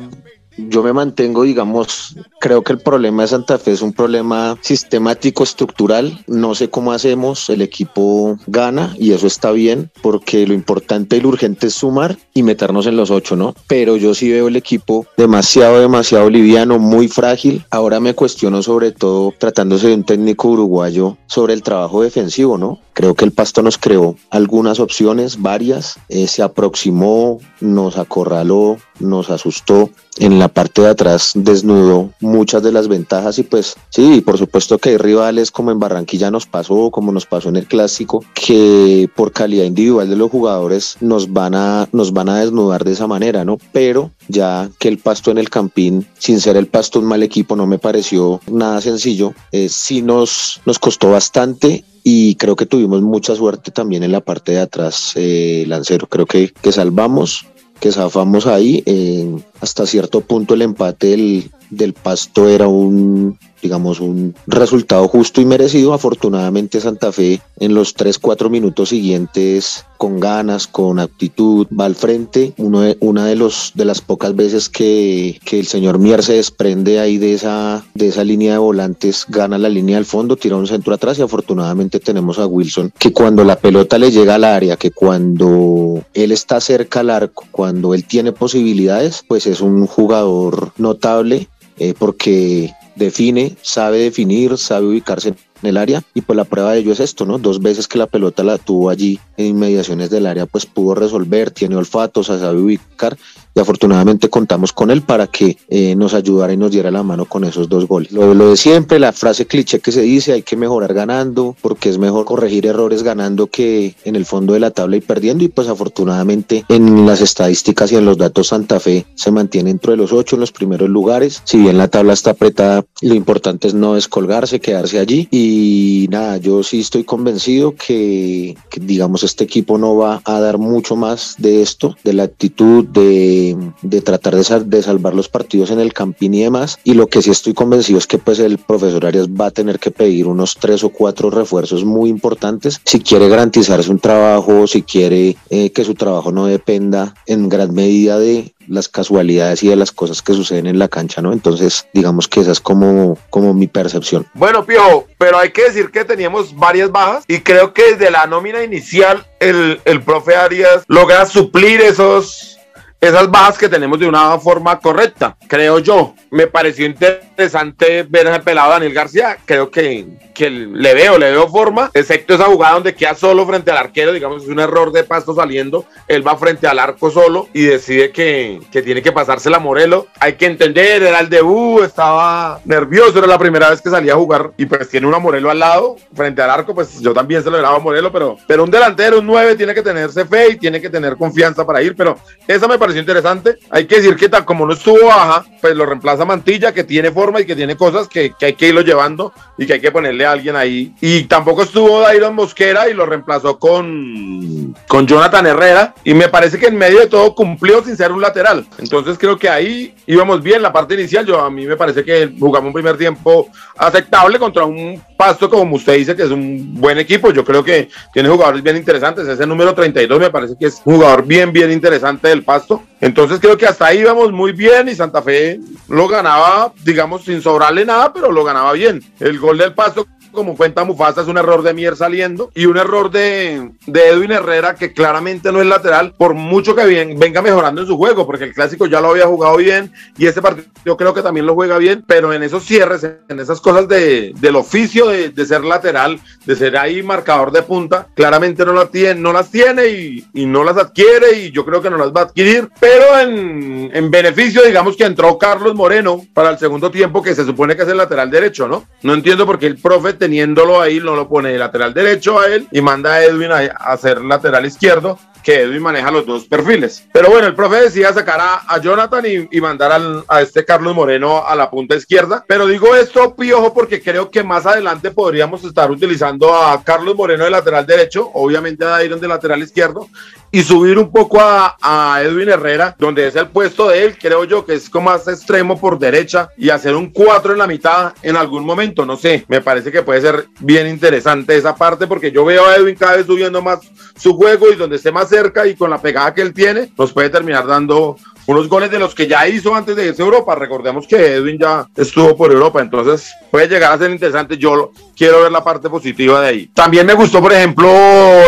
yo 0.58 0.84
me 0.84 0.94
mantengo, 0.94 1.44
digamos, 1.44 2.16
creo 2.40 2.64
que 2.64 2.74
el 2.74 2.80
problema 2.80 3.24
de 3.24 3.30
Santa 3.30 3.58
Fe 3.58 3.72
es 3.72 3.82
un 3.82 3.94
problema 3.94 4.58
sistemático, 4.62 5.44
estructural. 5.44 6.24
No 6.28 6.56
sé 6.56 6.70
cómo 6.70 6.92
hacemos, 6.92 7.50
el 7.50 7.62
equipo 7.62 8.38
gana 8.48 8.96
y 8.98 9.12
eso 9.12 9.28
está 9.28 9.52
bien, 9.52 9.92
porque 10.02 10.48
lo 10.48 10.54
importante 10.54 11.18
y 11.18 11.22
lo 11.22 11.30
urgente 11.30 11.68
es 11.68 11.74
sumar 11.74 12.18
y 12.34 12.44
meternos 12.44 12.88
en 12.88 12.98
los 12.98 13.12
ocho, 13.12 13.36
¿no? 13.36 13.56
Pero 13.68 13.98
yo 13.98 14.14
sí 14.14 14.32
veo 14.32 14.48
el 14.48 14.56
equipo 14.56 15.06
demasiado, 15.18 15.80
demasiado 15.80 16.30
liviano, 16.30 16.80
muy 16.80 17.08
frágil. 17.08 17.66
Ahora 17.70 18.00
me 18.00 18.14
cuestiono 18.14 18.62
sobre 18.62 18.92
todo, 18.92 19.34
tratándose 19.38 19.88
de 19.88 19.96
un 19.96 20.04
técnico 20.04 20.50
uruguayo, 20.50 21.18
sobre 21.28 21.54
el 21.54 21.64
trabajo 21.64 22.02
defensivo, 22.02 22.58
¿no? 22.58 22.80
Creo 22.94 23.14
que 23.14 23.26
el 23.26 23.32
Pasto 23.32 23.62
nos 23.62 23.78
creó 23.78 24.16
algunas 24.30 24.80
opciones, 24.80 25.42
varias, 25.42 26.00
eh, 26.08 26.28
se 26.28 26.42
aproximó, 26.42 27.40
nos 27.60 27.98
acorraló, 27.98 28.78
nos 29.00 29.30
asustó. 29.30 29.90
En 30.18 30.40
la 30.40 30.48
parte 30.48 30.82
de 30.82 30.90
atrás 30.90 31.32
desnudó 31.36 32.12
muchas 32.22 32.64
de 32.64 32.72
las 32.72 32.88
ventajas 32.88 33.38
y 33.38 33.44
pues 33.44 33.76
sí, 33.90 34.22
por 34.22 34.38
supuesto 34.38 34.78
que 34.78 34.92
hay 34.92 34.98
rivales 34.98 35.52
como 35.52 35.72
en 35.72 35.80
Barranquilla 35.80 36.32
nos 36.32 36.46
pasó, 36.46 36.90
como 36.90 37.12
nos 37.12 37.26
pasó 37.26 37.50
en 37.50 37.58
el 37.58 37.68
clásico, 37.68 38.24
que 38.34 39.10
por 39.16 39.34
calidad 39.34 39.66
individual 39.66 40.10
de 40.10 40.16
los 40.16 40.32
jugadores 40.32 40.98
nos 41.02 41.34
van 41.34 41.56
a, 41.56 41.90
nos 41.92 42.14
van 42.14 42.30
a 42.30 42.40
desnudar 42.40 42.86
de 42.86 42.94
esa 42.94 43.08
manera, 43.08 43.44
¿no? 43.44 43.58
Pero 43.74 44.12
ya 44.28 44.70
que 44.80 44.88
el 44.88 45.00
pasto 45.00 45.32
en 45.32 45.38
el 45.38 45.50
campín, 45.50 46.08
sin 46.18 46.40
ser 46.40 46.56
el 46.56 46.68
pasto 46.68 47.00
un 47.00 47.06
mal 47.06 47.24
equipo, 47.24 47.56
no 47.56 47.68
me 47.68 47.80
pareció 47.80 48.40
nada 48.50 48.80
sencillo. 48.82 49.34
Eh, 49.52 49.70
sí 49.70 50.02
nos, 50.02 50.62
nos 50.66 50.80
costó 50.80 51.12
bastante 51.12 51.84
y 52.04 52.36
creo 52.36 52.56
que 52.56 52.66
tuvimos 52.66 53.02
mucha 53.02 53.36
suerte 53.36 53.72
también 53.72 54.04
en 54.04 54.12
la 54.12 54.22
parte 54.22 54.54
de 54.54 54.60
atrás, 54.60 55.14
eh, 55.16 55.66
Lancero. 55.68 56.08
Creo 56.08 56.26
que, 56.26 56.54
que 56.62 56.72
salvamos 56.72 57.48
que 57.80 57.92
zafamos 57.92 58.48
ahí. 58.48 58.84
Eh, 58.86 59.36
hasta 59.62 59.86
cierto 59.86 60.22
punto 60.22 60.54
el 60.54 60.62
empate 60.62 61.08
del, 61.08 61.50
del 61.70 61.94
Pasto 61.94 62.50
era 62.50 62.68
un, 62.68 63.38
digamos, 63.62 64.00
un 64.00 64.36
resultado 64.48 65.08
justo 65.08 65.42
y 65.42 65.46
merecido. 65.46 65.94
Afortunadamente 65.94 66.82
Santa 66.82 67.12
Fe 67.12 67.42
en 67.60 67.74
los 67.74 67.96
3-4 67.96 68.50
minutos 68.50 68.90
siguientes 68.90 69.86
con 70.06 70.20
ganas, 70.20 70.68
con 70.68 71.00
actitud, 71.00 71.66
va 71.68 71.86
al 71.86 71.96
frente. 71.96 72.54
De, 72.58 72.98
una 73.00 73.26
de, 73.26 73.36
los, 73.36 73.72
de 73.74 73.86
las 73.86 74.02
pocas 74.02 74.36
veces 74.36 74.70
que, 74.70 75.40
que, 75.44 75.58
el 75.58 75.66
señor 75.66 75.98
Mier 75.98 76.22
se 76.22 76.34
desprende 76.34 77.00
ahí 77.00 77.18
de 77.18 77.34
esa, 77.34 77.84
de 77.96 78.10
esa 78.10 78.24
línea 78.24 78.52
de 78.52 78.60
volantes, 78.60 79.26
gana 79.28 79.58
la 79.58 79.68
línea 79.68 79.96
del 79.96 80.06
fondo, 80.06 80.36
tira 80.36 80.58
un 80.58 80.68
centro 80.68 80.94
atrás 80.94 81.18
y 81.18 81.24
afortunadamente 81.24 82.00
tenemos 82.00 82.38
a 82.38 82.46
Wilson 82.46 82.94
que 83.00 83.12
cuando 83.12 83.44
la 83.44 83.56
pelota 83.56 83.98
le 83.98 84.12
llega 84.12 84.36
al 84.36 84.44
área, 84.44 84.78
que 84.78 84.92
cuando 84.92 86.04
él 86.14 86.32
está 86.32 86.62
cerca 86.62 87.00
al 87.00 87.10
arco, 87.10 87.46
cuando 87.50 87.96
él 87.96 88.06
tiene 88.06 88.32
posibilidades, 88.32 89.24
pues 89.28 89.48
es 89.48 89.60
un 89.60 89.88
jugador 89.88 90.72
notable 90.78 91.48
eh, 91.80 91.96
porque 91.98 92.72
define, 92.96 93.56
sabe 93.64 93.98
definir, 93.98 94.60
sabe 94.60 94.86
ubicarse 94.86 95.34
en 95.66 95.70
el 95.70 95.78
área 95.78 96.04
y 96.14 96.22
pues 96.22 96.38
la 96.38 96.44
prueba 96.44 96.74
de 96.74 96.80
ello 96.80 96.92
es 96.92 97.00
esto, 97.00 97.26
¿no? 97.26 97.40
Dos 97.40 97.62
veces 97.62 97.88
que 97.88 97.98
la 97.98 98.06
pelota 98.06 98.44
la 98.44 98.58
tuvo 98.58 98.90
allí 98.90 99.20
en 99.36 99.48
inmediaciones 99.48 100.10
del 100.10 100.28
área 100.28 100.46
pues 100.46 100.66
pudo 100.66 100.96
resolver, 100.96 101.52
tiene 101.52 101.76
olfato, 101.76 102.24
se 102.24 102.40
sabe 102.40 102.60
ubicar 102.60 103.18
y 103.56 103.60
afortunadamente 103.62 104.30
contamos 104.30 104.74
con 104.74 104.92
él 104.92 105.02
para 105.02 105.28
que 105.28 105.58
eh, 105.70 105.96
nos 105.96 106.14
ayudara 106.14 106.52
y 106.52 106.58
nos 106.58 106.72
diera 106.72 106.92
la 106.92 107.04
mano 107.04 107.26
con 107.26 107.46
esos 107.46 107.70
dos 107.70 107.88
goles. 107.88 108.12
Lo, 108.12 108.34
de 108.36 108.58
siempre, 108.58 109.00
la 109.00 109.14
frase 109.14 109.48
cliché 109.48 109.80
que 109.80 109.94
se 109.94 110.02
dice, 110.02 110.34
hay 110.34 110.42
que 110.42 110.58
mejorar 110.58 110.94
ganando, 110.94 111.56
porque 111.62 111.90
es 111.90 111.98
mejor 111.98 112.26
corregir 112.26 112.66
errores 112.66 113.02
ganando 113.02 113.48
que 113.48 113.96
en 114.04 114.18
el 114.18 114.26
fondo 114.26 114.54
de 114.54 114.60
la 114.60 114.72
tabla 114.72 114.98
y 114.98 115.02
perdiendo, 115.02 115.46
y 115.46 115.48
pues 115.48 115.70
afortunadamente 115.70 116.66
en 116.68 117.06
las 117.06 117.22
estadísticas 117.22 117.92
y 117.94 117.96
en 117.96 118.06
los 118.06 118.18
datos 118.18 118.48
Santa 118.48 118.80
Fe 118.82 119.06
se 119.16 119.32
mantiene 119.32 119.70
dentro 119.70 119.92
de 119.92 119.98
los 119.98 120.12
ocho 120.12 120.36
en 120.36 120.42
los 120.42 120.52
primeros 120.52 120.90
lugares, 120.90 121.42
si 121.46 121.58
bien 121.58 121.78
la 121.78 121.88
tabla 121.88 122.12
está 122.12 122.32
apretada, 122.32 122.86
lo 123.02 123.16
importante 123.16 123.70
es 123.70 123.74
no 123.74 123.94
descolgarse, 123.94 124.60
quedarse 124.60 125.00
allí, 125.00 125.30
y 125.32 126.08
nada, 126.12 126.38
yo 126.38 126.62
sí 126.62 126.82
estoy 126.82 127.06
convencido 127.06 127.74
que 127.76 128.58
digamos 128.82 129.24
este 129.24 129.46
equipo 129.46 129.78
no 129.78 129.96
va 129.96 130.22
a 130.26 130.40
dar 130.42 130.58
mucho 130.58 130.98
más 130.98 131.36
de 131.38 131.62
esto, 131.62 131.96
de 132.04 132.14
la 132.14 132.24
actitud, 132.24 132.86
de 132.86 133.45
de, 133.82 134.02
tratar 134.02 134.36
de, 134.36 134.44
sal, 134.44 134.70
de, 134.70 134.82
salvar 134.82 135.14
los 135.14 135.30
partidos 135.30 135.72
en 135.72 135.80
el 135.80 135.94
Campín 135.94 136.34
y 136.34 136.44
demás. 136.44 136.80
Y 136.84 136.94
lo 136.94 137.08
que 137.08 137.22
sí 137.22 137.30
estoy 137.30 137.54
convencido 137.54 138.00
es 138.00 138.08
que 138.08 138.18
pues 138.18 138.40
el 138.40 138.58
profesor 138.58 139.06
Arias 139.06 139.28
va 139.30 139.48
a 139.48 139.52
tener 139.52 139.80
que 139.80 139.92
pedir 139.92 140.28
unos 140.28 140.56
tres 140.56 140.84
o 140.84 140.90
cuatro 140.90 141.30
refuerzos 141.30 141.86
muy 141.86 142.10
importantes 142.10 142.82
si 142.84 143.00
quiere 143.00 143.30
garantizarse 143.30 143.92
un 143.92 144.00
trabajo, 144.00 144.68
si 144.68 144.82
quiere 144.82 145.36
eh, 145.50 145.72
que 145.72 145.84
su 145.84 145.94
trabajo 145.94 146.32
no 146.32 146.46
dependa 146.46 147.14
en 147.28 147.50
gran 147.50 147.74
medida 147.74 148.18
de 148.20 148.56
las 148.68 148.90
casualidades 148.90 149.64
y 149.64 149.68
de 149.68 149.76
las 149.76 149.92
cosas 149.92 150.22
que 150.22 150.34
suceden 150.34 150.68
en 150.68 150.80
la 150.80 150.88
cancha, 150.88 151.22
¿no? 151.22 151.34
Entonces, 151.34 151.88
digamos 151.94 152.28
que 152.28 152.42
esa 152.42 152.52
es 152.52 152.60
como, 152.60 153.18
como 153.30 153.54
mi 153.54 153.68
percepción. 153.68 154.26
Bueno, 154.34 154.66
Pio, 154.66 155.06
pero 155.18 155.38
hay 155.38 155.52
que 155.52 155.66
decir 155.66 155.92
que 155.92 156.06
teníamos 156.06 156.56
varias 156.56 156.92
bajas 156.92 157.24
y 157.28 157.40
creo 157.40 157.74
que 157.74 157.92
desde 157.92 158.12
la 158.12 158.26
nómina 158.26 158.64
inicial 158.64 159.26
el, 159.40 159.80
el 159.86 160.02
profe 160.02 160.36
Arias 160.36 160.84
logra 160.88 161.26
suplir 161.26 161.82
esos 161.82 162.55
esas 163.02 163.30
bajas 163.30 163.58
que 163.58 163.70
tenemos 163.70 164.00
de 164.00 164.08
una 164.08 164.38
forma 164.40 164.80
correcta, 164.80 165.38
creo 165.48 165.80
yo. 165.80 166.16
Me 166.32 166.48
pareció 166.48 166.86
interesante 166.86 168.04
ver 168.04 168.28
ese 168.28 168.40
pelado 168.40 168.72
Daniel 168.72 168.94
García. 168.94 169.38
Creo 169.46 169.70
que, 169.70 170.08
que 170.34 170.50
le 170.50 170.94
veo, 170.94 171.18
le 171.18 171.32
veo 171.32 171.48
forma, 171.48 171.92
excepto 171.94 172.34
esa 172.34 172.46
jugada 172.46 172.74
donde 172.74 172.96
queda 172.96 173.14
solo 173.14 173.46
frente 173.46 173.72
al 173.72 173.78
arquero. 173.78 174.12
Digamos, 174.12 174.44
es 174.44 174.50
un 174.50 174.60
error 174.60 174.92
de 174.92 175.04
pasto 175.04 175.36
saliendo. 175.36 175.86
Él 176.08 176.28
va 176.28 176.36
frente 176.36 176.68
al 176.68 176.80
arco 176.80 177.12
solo 177.12 177.48
y 177.54 177.62
decide 177.62 178.12
que, 178.12 178.60
que 178.72 178.82
tiene 178.82 179.02
que 179.02 179.12
pasársela 179.12 179.58
a 179.58 179.60
Morelo. 179.62 180.08
Hay 180.20 180.34
que 180.34 180.48
entender, 180.48 181.04
era 181.04 181.20
el 181.20 181.30
debut, 181.30 181.84
estaba 181.84 182.60
nervioso, 182.66 183.20
era 183.20 183.28
la 183.28 183.38
primera 183.38 183.70
vez 183.70 183.82
que 183.82 183.90
salía 183.90 184.14
a 184.14 184.18
jugar 184.18 184.52
y 184.58 184.66
pues 184.66 184.90
tiene 184.90 185.08
una 185.08 185.20
Morelo 185.20 185.52
al 185.52 185.60
lado, 185.60 185.96
frente 186.14 186.42
al 186.42 186.50
arco. 186.50 186.74
Pues 186.74 187.00
yo 187.00 187.14
también 187.14 187.44
se 187.44 187.52
lo 187.52 187.58
grabo 187.58 187.78
a 187.78 187.80
Morelo, 187.80 188.12
pero, 188.12 188.38
pero 188.48 188.64
un 188.64 188.72
delantero, 188.72 189.20
un 189.20 189.28
9, 189.28 189.56
tiene 189.56 189.74
que 189.74 189.84
tenerse 189.84 190.26
fe 190.26 190.52
y 190.52 190.58
tiene 190.58 190.82
que 190.82 190.90
tener 190.90 191.16
confianza 191.16 191.66
para 191.66 191.82
ir. 191.82 191.96
Pero 191.96 192.18
esa 192.48 192.68
me 192.68 192.78
pareció 192.78 192.95
interesante. 193.00 193.58
Hay 193.70 193.86
que 193.86 193.98
decir 193.98 194.16
que 194.16 194.30
tal 194.30 194.46
como 194.46 194.66
no 194.66 194.74
estuvo 194.74 195.08
baja, 195.08 195.46
pues 195.62 195.76
lo 195.76 195.86
reemplaza 195.86 196.26
Mantilla, 196.26 196.74
que 196.74 196.84
tiene 196.84 197.12
forma 197.12 197.42
y 197.42 197.46
que 197.46 197.56
tiene 197.56 197.76
cosas 197.76 198.08
que, 198.08 198.34
hay 198.42 198.54
que 198.54 198.68
irlo 198.68 198.82
llevando 198.82 199.34
y 199.58 199.66
que 199.66 199.74
hay 199.74 199.82
que 199.82 199.92
ponerle 199.92 200.26
a 200.26 200.32
alguien 200.32 200.56
ahí. 200.56 200.94
Y 201.02 201.24
tampoco 201.24 201.64
estuvo 201.64 202.02
Dairon 202.02 202.36
Mosquera 202.36 202.90
y 202.90 202.94
lo 202.94 203.06
reemplazó 203.06 203.58
con, 203.58 204.76
con 204.88 205.08
Jonathan 205.08 205.48
Herrera. 205.48 205.94
Y 206.04 206.14
me 206.14 206.30
parece 206.30 206.60
que 206.60 206.68
en 206.68 206.78
medio 206.78 207.00
de 207.00 207.08
todo 207.08 207.34
cumplió 207.36 207.84
sin 207.84 207.98
ser 207.98 208.12
un 208.12 208.22
lateral. 208.22 208.66
Entonces 208.78 209.18
creo 209.18 209.38
que 209.38 209.50
ahí 209.50 209.96
íbamos 210.06 210.42
bien. 210.42 210.62
La 210.62 210.74
parte 210.74 210.94
inicial, 210.94 211.26
yo 211.26 211.40
a 211.40 211.50
mí 211.50 211.66
me 211.66 211.78
parece 211.78 212.04
que 212.04 212.32
jugamos 212.40 212.68
un 212.68 212.74
primer 212.74 212.98
tiempo 212.98 213.50
aceptable 213.78 214.40
contra 214.40 214.66
un 214.66 215.02
Pasto, 215.18 215.50
como 215.50 215.78
usted 215.78 215.94
dice, 215.94 216.16
que 216.16 216.24
es 216.24 216.32
un 216.32 216.76
buen 216.76 216.98
equipo. 216.98 217.32
Yo 217.32 217.46
creo 217.46 217.64
que 217.64 217.90
tiene 218.14 218.30
jugadores 218.30 218.62
bien 218.62 218.76
interesantes. 218.76 219.28
Ese 219.28 219.48
número 219.48 219.74
32 219.74 220.20
me 220.20 220.30
parece 220.30 220.56
que 220.60 220.66
es 220.66 220.82
un 220.84 220.96
jugador 220.96 221.26
bien, 221.26 221.54
bien 221.54 221.72
interesante 221.72 222.28
del 222.28 222.44
Pasto. 222.44 222.75
Entonces 223.02 223.40
creo 223.40 223.58
que 223.58 223.66
hasta 223.66 223.88
ahí 223.88 224.00
íbamos 224.00 224.32
muy 224.32 224.52
bien 224.52 224.90
y 224.90 224.96
Santa 224.96 225.22
Fe 225.22 225.60
lo 225.90 226.08
ganaba, 226.08 226.74
digamos, 226.84 227.24
sin 227.24 227.42
sobrarle 227.42 227.86
nada, 227.86 228.14
pero 228.14 228.32
lo 228.32 228.44
ganaba 228.44 228.74
bien. 228.74 229.04
El 229.20 229.40
gol 229.40 229.58
del 229.58 229.74
Pasto 229.74 230.08
como 230.36 230.56
cuenta 230.56 230.84
Mufasa, 230.84 231.22
es 231.22 231.28
un 231.28 231.38
error 231.38 231.64
de 231.64 231.74
Mier 231.74 231.96
saliendo 231.96 232.52
y 232.54 232.66
un 232.66 232.78
error 232.78 233.10
de, 233.10 233.72
de 233.88 234.10
Edwin 234.10 234.32
Herrera 234.32 234.76
que 234.76 234.94
claramente 234.94 235.52
no 235.52 235.62
es 235.62 235.68
lateral, 235.68 236.14
por 236.18 236.34
mucho 236.34 236.76
que 236.76 236.86
bien, 236.86 237.18
venga 237.18 237.42
mejorando 237.42 237.82
en 237.82 237.88
su 237.88 237.98
juego, 237.98 238.26
porque 238.26 238.44
el 238.44 238.54
clásico 238.54 238.86
ya 238.86 239.02
lo 239.02 239.10
había 239.10 239.26
jugado 239.26 239.58
bien 239.58 239.92
y 240.18 240.28
este 240.28 240.42
partido 240.42 240.68
yo 240.86 240.96
creo 240.98 241.14
que 241.14 241.24
también 241.24 241.48
lo 241.48 241.56
juega 241.56 241.80
bien, 241.80 242.04
pero 242.06 242.32
en 242.32 242.44
esos 242.44 242.64
cierres, 242.64 243.04
en 243.04 243.40
esas 243.40 243.60
cosas 243.60 243.88
de, 243.88 244.34
del 244.40 244.56
oficio 244.56 245.08
de, 245.08 245.30
de, 245.30 245.46
ser 245.46 245.64
lateral, 245.64 246.20
de 246.46 246.56
ser 246.56 246.78
ahí 246.78 247.02
marcador 247.02 247.52
de 247.52 247.64
punta, 247.64 248.08
claramente 248.14 248.64
no, 248.66 248.74
la 248.74 248.86
tiene, 248.86 249.20
no 249.20 249.34
las 249.34 249.50
tiene 249.50 249.88
y, 249.88 250.28
y, 250.34 250.46
no 250.46 250.64
las 250.64 250.78
adquiere 250.78 251.40
y 251.40 251.52
yo 251.52 251.66
creo 251.66 251.82
que 251.82 251.90
no 251.90 251.98
las 251.98 252.10
va 252.10 252.22
a 252.22 252.24
adquirir, 252.26 252.70
pero 252.80 253.20
en, 253.20 253.90
en 253.94 254.12
beneficio, 254.12 254.62
digamos 254.64 254.96
que 254.96 255.06
entró 255.06 255.40
Carlos 255.40 255.74
Moreno 255.74 256.22
para 256.34 256.52
el 256.52 256.60
segundo 256.60 256.92
tiempo, 256.92 257.24
que 257.24 257.34
se 257.34 257.46
supone 257.46 257.76
que 257.76 257.82
es 257.82 257.90
el 257.90 257.98
lateral 257.98 258.30
derecho, 258.30 258.68
¿no? 258.68 258.86
No 259.02 259.14
entiendo 259.14 259.46
por 259.48 259.58
qué 259.58 259.66
el 259.66 259.78
profe 259.78 260.14
teniéndolo 260.26 260.82
ahí, 260.82 261.00
no 261.00 261.16
lo 261.16 261.30
pone 261.30 261.52
de 261.52 261.60
lateral 261.60 261.94
derecho 261.94 262.40
a 262.40 262.48
él 262.48 262.68
y 262.72 262.82
manda 262.82 263.14
a 263.14 263.24
Edwin 263.24 263.52
a, 263.52 263.60
hacer 263.60 264.22
lateral 264.22 264.66
izquierdo 264.66 265.20
que 265.44 265.62
Edwin 265.62 265.84
maneja 265.84 266.10
los 266.10 266.26
dos 266.26 266.46
perfiles. 266.46 267.08
Pero 267.14 267.30
bueno, 267.30 267.46
el 267.46 267.54
profe 267.54 267.76
decía 267.76 268.12
sacar 268.12 268.40
a, 268.40 268.64
a 268.68 268.82
Jonathan 268.82 269.24
y, 269.28 269.56
y 269.56 269.62
mandar 269.62 269.92
al, 269.92 270.24
a 270.28 270.42
este 270.42 270.66
Carlos 270.66 270.96
Moreno 270.96 271.46
a 271.46 271.56
la 271.56 271.70
punta 271.70 271.96
izquierda. 271.96 272.44
Pero 272.48 272.66
digo 272.66 272.96
esto, 272.96 273.36
Piojo, 273.36 273.72
porque 273.72 274.02
creo 274.02 274.32
que 274.32 274.44
más 274.44 274.66
adelante 274.66 275.12
podríamos 275.12 275.64
estar 275.64 275.92
utilizando 275.92 276.56
a 276.56 276.84
Carlos 276.84 277.16
Moreno 277.16 277.44
de 277.44 277.52
lateral 277.52 277.86
derecho, 277.86 278.32
obviamente 278.34 278.84
a 278.84 278.88
Dairon 278.88 279.22
de 279.22 279.28
lateral 279.28 279.62
izquierdo, 279.62 280.10
y 280.56 280.64
subir 280.64 280.98
un 280.98 281.12
poco 281.12 281.38
a, 281.42 282.22
Edwin 282.24 282.48
Herrera, 282.48 282.96
donde 282.98 283.28
es 283.28 283.36
el 283.36 283.50
puesto 283.50 283.90
de 283.90 284.06
él, 284.06 284.18
creo 284.18 284.46
yo 284.46 284.66
que 284.66 284.76
es 284.76 284.90
como 284.90 285.10
más 285.10 285.28
extremo 285.28 285.78
por 285.78 286.00
derecha, 286.00 286.48
y 286.56 286.70
hacer 286.70 286.96
un 286.96 287.10
4 287.10 287.52
en 287.52 287.60
la 287.60 287.68
mitad 287.68 288.14
en 288.22 288.38
algún 288.38 288.66
momento, 288.66 289.06
no 289.06 289.18
sé, 289.18 289.44
me 289.50 289.60
parece 289.60 289.92
que 289.92 290.02
puede 290.02 290.22
ser 290.22 290.48
bien 290.62 290.88
interesante 290.88 291.58
esa 291.58 291.76
parte, 291.76 292.08
porque 292.08 292.32
yo 292.32 292.46
veo 292.46 292.66
a 292.66 292.78
Edwin 292.78 292.96
cada 292.96 293.18
vez 293.18 293.26
subiendo 293.26 293.62
más 293.62 293.80
su 294.16 294.34
juego 294.38 294.72
y 294.72 294.76
donde 294.76 294.96
esté 294.96 295.12
más 295.12 295.28
cerca 295.28 295.68
y 295.68 295.76
con 295.76 295.90
la 295.90 296.02
pegada 296.02 296.34
que 296.34 296.44
él 296.44 296.54
tiene, 296.54 296.90
nos 296.98 297.12
puede 297.12 297.30
terminar 297.30 297.68
dando 297.68 298.16
unos 298.48 298.68
goles 298.68 298.92
de 298.92 299.00
los 299.00 299.16
que 299.16 299.28
ya 299.28 299.48
hizo 299.48 299.74
antes 299.76 299.96
de 299.96 300.08
irse 300.08 300.22
a 300.22 300.26
Europa. 300.26 300.56
Recordemos 300.56 301.08
que 301.08 301.36
Edwin 301.36 301.58
ya 301.60 301.88
estuvo 301.96 302.36
por 302.36 302.52
Europa, 302.52 302.82
entonces 302.82 303.32
puede 303.52 303.68
llegar 303.68 303.94
a 303.94 303.98
ser 303.98 304.12
interesante. 304.12 304.58
Yo 304.58 304.92
quiero 305.16 305.42
ver 305.44 305.52
la 305.52 305.64
parte 305.64 305.90
positiva 305.90 306.42
de 306.42 306.48
ahí. 306.48 306.70
También 306.74 307.06
me 307.06 307.14
gustó, 307.14 307.42
por 307.42 307.54
ejemplo, 307.54 307.90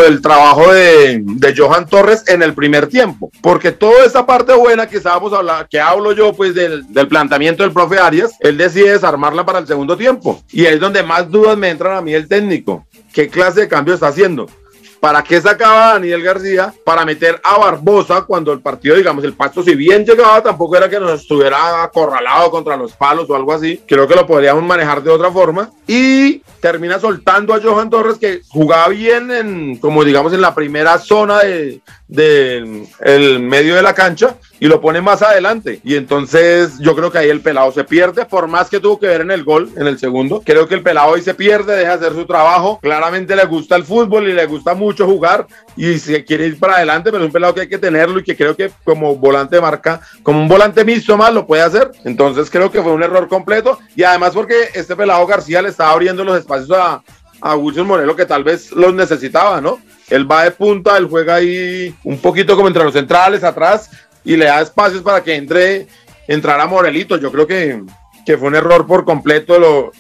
el 0.06 0.22
trabajo 0.22 0.72
de, 0.72 1.22
de 1.24 1.56
Johan 1.56 1.88
Torres 1.88 2.24
en 2.28 2.42
el 2.42 2.54
primer 2.54 2.88
tiempo, 2.88 3.32
porque 3.42 3.72
toda 3.72 4.06
esa 4.06 4.26
parte 4.26 4.54
buena 4.54 4.88
que 4.88 4.98
estábamos 4.98 5.34
hablando, 5.34 5.68
que 5.70 5.80
hablo 5.80 6.12
yo, 6.12 6.34
pues 6.34 6.54
del, 6.54 6.92
del 6.92 7.08
planteamiento 7.08 7.64
del 7.64 7.72
profe 7.72 7.98
Arias, 7.98 8.32
él 8.40 8.58
decide 8.58 8.92
desarmarla 8.92 9.46
para 9.46 9.60
el 9.60 9.68
segundo 9.68 9.98
tiempo. 9.98 10.42
Y 10.52 10.66
es 10.66 10.80
donde 10.80 11.04
más 11.04 11.30
dudas 11.30 11.58
me 11.58 11.70
entran 11.70 11.98
a 11.98 12.02
mí 12.02 12.14
el 12.14 12.28
técnico. 12.28 12.86
¿Qué 13.14 13.30
clase 13.30 13.62
de 13.62 13.68
cambio 13.68 13.96
está 13.96 14.10
haciendo? 14.10 14.48
¿Para 15.00 15.24
qué 15.24 15.40
sacaba 15.40 15.94
Daniel 15.94 16.24
García? 16.24 16.74
Para 16.84 17.06
meter 17.06 17.40
a 17.44 17.58
Barbosa 17.58 18.24
cuando 18.24 18.52
el 18.52 18.62
partido, 18.62 18.96
digamos, 18.96 19.24
el 19.24 19.34
pasto, 19.34 19.64
si 19.64 19.76
bien 19.76 20.06
llegaba, 20.06 20.42
tampoco 20.42 20.76
era 20.76 20.90
que 20.90 21.00
nos 21.00 21.22
estuviera 21.22 21.84
acorralado 21.84 22.50
contra 22.50 22.76
los 22.76 22.94
palos 22.94 23.30
o 23.30 23.36
algo 23.36 23.54
así. 23.54 23.82
Creo 23.88 24.08
que 24.08 24.16
lo 24.16 24.26
podríamos 24.26 24.64
manejar 24.64 25.04
de 25.04 25.12
otra 25.12 25.32
forma. 25.32 25.70
Y 25.86 26.42
termina 26.60 27.00
soltando 27.00 27.54
a 27.54 27.62
Johan 27.62 27.90
Torres, 27.90 28.18
que 28.18 28.42
jugaba 28.50 28.90
bien 28.90 29.32
en, 29.32 29.78
como 29.78 30.04
digamos, 30.04 30.34
en 30.34 30.42
la 30.42 30.56
primera 30.56 30.98
zona 30.98 31.40
de, 31.40 31.82
del 32.08 32.88
el 33.02 33.40
medio 33.40 33.76
de 33.76 33.82
la 33.82 33.94
cancha 33.94 34.38
y 34.60 34.68
lo 34.68 34.82
pone 34.82 35.02
más 35.02 35.22
adelante. 35.22 35.82
Y 35.84 35.96
entonces 35.96 36.80
yo 36.80 36.96
creo 36.96 37.12
que 37.12 37.18
ahí 37.20 37.30
el 37.30 37.42
pelado 37.42 37.72
se 37.72 37.84
pierde, 37.84 38.26
por 38.26 38.48
más 38.48 38.70
que 38.70 38.80
tuvo 38.80 39.00
que 39.00 39.08
ver 39.08 39.22
en 39.22 39.32
el 39.32 39.44
gol, 39.44 39.72
en 39.76 39.88
el 39.88 40.00
segundo. 40.00 40.42
Creo 40.46 40.68
que 40.68 40.76
el 40.76 40.84
pelado 40.84 41.12
hoy 41.12 41.22
se 41.22 41.34
pierde, 41.34 41.76
deja 41.76 41.94
hacer 41.94 42.14
su 42.14 42.26
trabajo. 42.26 42.80
Claramente 42.82 43.36
le 43.36 43.46
gusta 43.46 43.76
el 43.76 43.84
fútbol 43.84 44.28
y 44.28 44.34
le 44.34 44.46
gusta 44.46 44.74
mucho 44.74 45.06
jugar 45.06 45.48
y 45.76 46.00
se 46.00 46.24
quiere 46.24 46.48
ir 46.48 46.60
para 46.60 46.78
adelante, 46.78 47.12
pero 47.12 47.24
es 47.24 47.28
un 47.28 47.34
pelado 47.34 47.54
que 47.54 47.62
hay 47.62 47.70
que 47.70 47.78
tenerlo 47.78 48.20
y 48.20 48.24
que 48.24 48.36
creo 48.36 48.56
que 48.56 48.72
como 48.84 49.16
volante 49.16 49.60
marca, 49.62 50.02
como 50.24 50.40
un 50.40 50.48
volante 50.48 50.84
mixto 50.84 51.18
más, 51.18 51.34
lo 51.34 51.46
puede 51.46 51.62
hacer. 51.62 51.92
Entonces 52.06 52.50
creo 52.50 52.72
que 52.72 52.82
fue 52.82 52.94
un 52.94 53.04
error 53.04 53.28
completo 53.28 53.78
y 53.96 54.04
además 54.04 54.32
porque 54.34 54.70
este 54.74 54.96
pelado 54.96 55.26
García 55.28 55.62
le 55.62 55.70
estaba 55.70 55.92
abriendo 55.92 56.24
los 56.24 56.38
espacios 56.38 56.72
a, 56.72 57.04
a 57.42 57.56
Wilson 57.56 57.88
Morelo 57.88 58.16
que 58.16 58.26
tal 58.26 58.44
vez 58.44 58.72
los 58.72 58.94
necesitaba, 58.94 59.62
¿no? 59.62 59.80
Él 60.10 60.30
va 60.30 60.44
de 60.44 60.52
punta, 60.52 60.98
él 60.98 61.08
juega 61.10 61.36
ahí 61.36 61.94
un 62.04 62.18
poquito 62.20 62.56
como 62.56 62.68
entre 62.68 62.84
los 62.84 62.94
centrales 62.94 63.44
atrás 63.44 63.90
y 64.24 64.36
le 64.36 64.46
da 64.46 64.62
espacios 64.62 65.02
para 65.02 65.24
que 65.24 65.36
entre, 65.36 65.88
entrara 66.28 66.66
Morelito. 66.68 67.18
Yo 67.18 67.32
creo 67.32 67.48
que, 67.48 67.84
que 68.26 68.38
fue 68.38 68.48
un 68.48 68.56
error 68.56 68.86
por 68.86 69.06
completo 69.06 69.60
lo, 69.60 69.92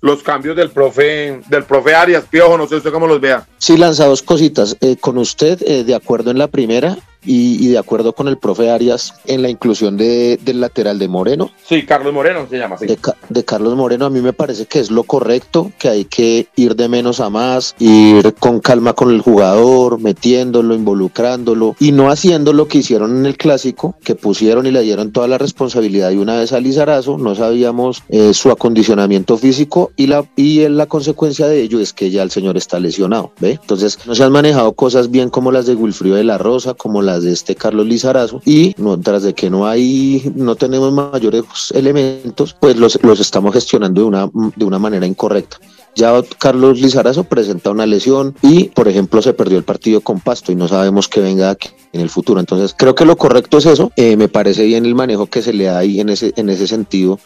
los 0.00 0.22
cambios 0.22 0.56
del 0.56 0.70
profe, 0.70 1.40
del 1.48 1.64
profe 1.64 1.94
Arias 1.94 2.24
Piojo, 2.28 2.56
no 2.56 2.66
sé 2.66 2.76
usted 2.76 2.92
cómo 2.92 3.06
los 3.06 3.20
vea. 3.20 3.46
Sí, 3.58 3.76
lanza 3.76 4.06
dos 4.06 4.22
cositas. 4.22 4.76
Eh, 4.80 4.96
con 4.98 5.18
usted, 5.18 5.60
eh, 5.62 5.84
de 5.84 5.94
acuerdo 5.94 6.30
en 6.30 6.38
la 6.38 6.48
primera, 6.48 6.96
y, 7.24 7.64
y, 7.64 7.68
de 7.68 7.78
acuerdo 7.78 8.12
con 8.12 8.28
el 8.28 8.38
profe 8.38 8.70
Arias 8.70 9.14
en 9.26 9.42
la 9.42 9.50
inclusión 9.50 9.96
de, 9.96 10.38
del 10.42 10.60
lateral 10.60 10.98
de 10.98 11.08
Moreno. 11.08 11.50
Sí, 11.64 11.84
Carlos 11.84 12.12
Moreno 12.12 12.46
se 12.48 12.58
llama 12.58 12.76
así. 12.76 12.86
De, 12.86 12.98
de, 13.28 13.44
Carlos 13.44 13.76
Moreno 13.76 14.06
a 14.06 14.10
mí 14.10 14.20
me 14.20 14.32
parece 14.32 14.66
que 14.66 14.78
es 14.78 14.90
lo 14.90 15.04
correcto, 15.04 15.72
que 15.78 15.88
hay 15.88 16.04
que 16.04 16.48
ir 16.56 16.76
de 16.76 16.88
menos 16.88 17.20
a 17.20 17.30
más, 17.30 17.74
ir 17.78 18.34
con 18.34 18.60
calma 18.60 18.92
con 18.94 19.10
el 19.10 19.20
jugador, 19.20 20.00
metiéndolo, 20.00 20.74
involucrándolo 20.74 21.76
y 21.78 21.92
no 21.92 22.10
haciendo 22.10 22.52
lo 22.52 22.68
que 22.68 22.78
hicieron 22.78 23.18
en 23.18 23.26
el 23.26 23.36
clásico, 23.36 23.96
que 24.02 24.14
pusieron 24.14 24.66
y 24.66 24.70
le 24.70 24.82
dieron 24.82 25.12
toda 25.12 25.28
la 25.28 25.38
responsabilidad 25.38 26.10
y 26.10 26.16
una 26.16 26.36
vez 26.36 26.52
a 26.52 26.60
Lizarazo, 26.60 27.18
no 27.18 27.34
sabíamos 27.34 28.02
eh, 28.08 28.32
su 28.34 28.50
acondicionamiento 28.50 29.36
físico 29.36 29.92
y 29.96 30.06
la, 30.06 30.24
y 30.36 30.68
la 30.68 30.86
consecuencia 30.86 31.48
de 31.48 31.62
ello 31.62 31.80
es 31.80 31.92
que 31.92 32.10
ya 32.10 32.22
el 32.22 32.30
señor 32.30 32.56
está 32.56 32.78
lesionado, 32.80 33.32
¿ve? 33.40 33.52
Entonces 33.60 33.98
no 34.06 34.14
se 34.14 34.24
han 34.24 34.32
manejado 34.32 34.72
cosas 34.72 35.10
bien 35.10 35.30
como 35.30 35.52
las 35.52 35.66
de 35.66 35.74
Wilfrido 35.74 36.16
de 36.16 36.24
la 36.24 36.38
Rosa, 36.38 36.74
como 36.74 37.02
de 37.18 37.32
este 37.32 37.56
Carlos 37.56 37.86
Lizarazo 37.86 38.42
y 38.44 38.74
no, 38.78 38.98
tras 39.00 39.22
de 39.22 39.34
que 39.34 39.50
no 39.50 39.66
hay, 39.66 40.30
no 40.36 40.54
tenemos 40.54 40.92
mayores 40.92 41.44
elementos, 41.74 42.54
pues 42.60 42.76
los, 42.76 43.02
los 43.02 43.18
estamos 43.18 43.52
gestionando 43.52 44.02
de 44.02 44.06
una, 44.06 44.30
de 44.54 44.64
una 44.64 44.78
manera 44.78 45.06
incorrecta. 45.06 45.58
Ya 45.96 46.12
Carlos 46.38 46.80
Lizarazo 46.80 47.24
presenta 47.24 47.70
una 47.70 47.84
lesión 47.84 48.34
y, 48.42 48.64
por 48.68 48.86
ejemplo, 48.86 49.20
se 49.22 49.32
perdió 49.32 49.58
el 49.58 49.64
partido 49.64 50.00
con 50.00 50.20
Pasto 50.20 50.52
y 50.52 50.54
no 50.54 50.68
sabemos 50.68 51.08
que 51.08 51.20
venga 51.20 51.50
aquí 51.50 51.70
en 51.92 52.00
el 52.00 52.10
futuro. 52.10 52.38
Entonces, 52.38 52.74
creo 52.78 52.94
que 52.94 53.04
lo 53.04 53.16
correcto 53.16 53.58
es 53.58 53.66
eso. 53.66 53.90
Eh, 53.96 54.16
me 54.16 54.28
parece 54.28 54.64
bien 54.64 54.86
el 54.86 54.94
manejo 54.94 55.26
que 55.26 55.42
se 55.42 55.52
le 55.52 55.64
da 55.64 55.78
ahí 55.78 56.00
en 56.00 56.10
ese, 56.10 56.32
en 56.36 56.48
ese 56.48 56.68
sentido 56.68 57.18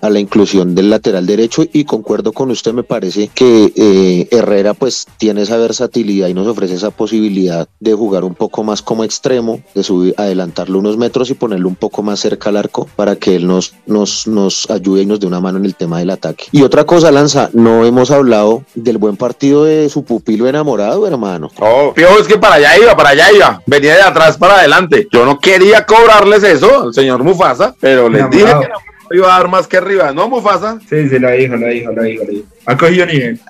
a 0.00 0.10
la 0.10 0.18
inclusión 0.18 0.74
del 0.74 0.90
lateral 0.90 1.26
derecho 1.26 1.64
y 1.72 1.84
concuerdo 1.84 2.32
con 2.32 2.50
usted, 2.50 2.72
me 2.72 2.82
parece 2.82 3.28
que 3.34 3.72
eh, 3.76 4.28
Herrera 4.30 4.74
pues 4.74 5.06
tiene 5.18 5.42
esa 5.42 5.56
versatilidad 5.56 6.28
y 6.28 6.34
nos 6.34 6.46
ofrece 6.46 6.74
esa 6.74 6.90
posibilidad 6.90 7.68
de 7.80 7.94
jugar 7.94 8.24
un 8.24 8.34
poco 8.34 8.62
más 8.64 8.82
como 8.82 9.04
extremo, 9.04 9.60
de 9.74 9.82
subir, 9.82 10.14
adelantarlo 10.16 10.78
unos 10.78 10.96
metros 10.96 11.30
y 11.30 11.34
ponerlo 11.34 11.68
un 11.68 11.76
poco 11.76 12.02
más 12.02 12.20
cerca 12.20 12.50
al 12.50 12.56
arco 12.56 12.88
para 12.96 13.16
que 13.16 13.36
él 13.36 13.46
nos, 13.46 13.74
nos, 13.86 14.26
nos 14.26 14.70
ayude 14.70 15.02
y 15.02 15.06
nos 15.06 15.20
dé 15.20 15.26
una 15.26 15.40
mano 15.40 15.58
en 15.58 15.64
el 15.64 15.74
tema 15.74 15.98
del 15.98 16.10
ataque. 16.10 16.46
Y 16.52 16.62
otra 16.62 16.84
cosa, 16.84 17.10
Lanza, 17.10 17.50
no 17.52 17.84
hemos 17.84 18.10
hablado 18.10 18.64
del 18.74 18.98
buen 18.98 19.16
partido 19.16 19.64
de 19.64 19.88
su 19.88 20.04
pupilo 20.04 20.48
enamorado, 20.48 21.06
hermano. 21.06 21.50
Oh, 21.58 21.92
es 21.96 22.26
que 22.26 22.38
para 22.38 22.56
allá 22.56 22.78
iba, 22.78 22.96
para 22.96 23.10
allá 23.10 23.32
iba, 23.32 23.62
venía 23.66 23.94
de 23.96 24.02
atrás 24.02 24.36
para 24.36 24.58
adelante. 24.58 25.08
Yo 25.12 25.24
no 25.24 25.38
quería 25.38 25.84
cobrarles 25.86 26.42
eso 26.42 26.84
al 26.84 26.94
señor 26.94 27.22
Mufasa, 27.22 27.74
pero 27.80 28.08
les 28.08 28.20
enamorado. 28.20 28.60
dije 28.60 28.66
que 28.66 28.72
no 28.72 28.90
iba 29.12 29.34
a 29.34 29.38
dar 29.38 29.48
más 29.48 29.66
que 29.66 29.76
arriba, 29.76 30.12
¿no, 30.12 30.28
Mufasa? 30.28 30.78
Sí, 30.88 31.08
se 31.08 31.18
lo 31.18 31.30
dijo, 31.30 31.56
lo 31.56 31.66
dijo, 31.66 31.92
lo 31.92 32.02
dijo, 32.02 32.24
lo 32.24 32.30
dijo. 32.30 32.46
Ha 32.70 32.76
cogido 32.76 33.04
nivel. 33.04 33.40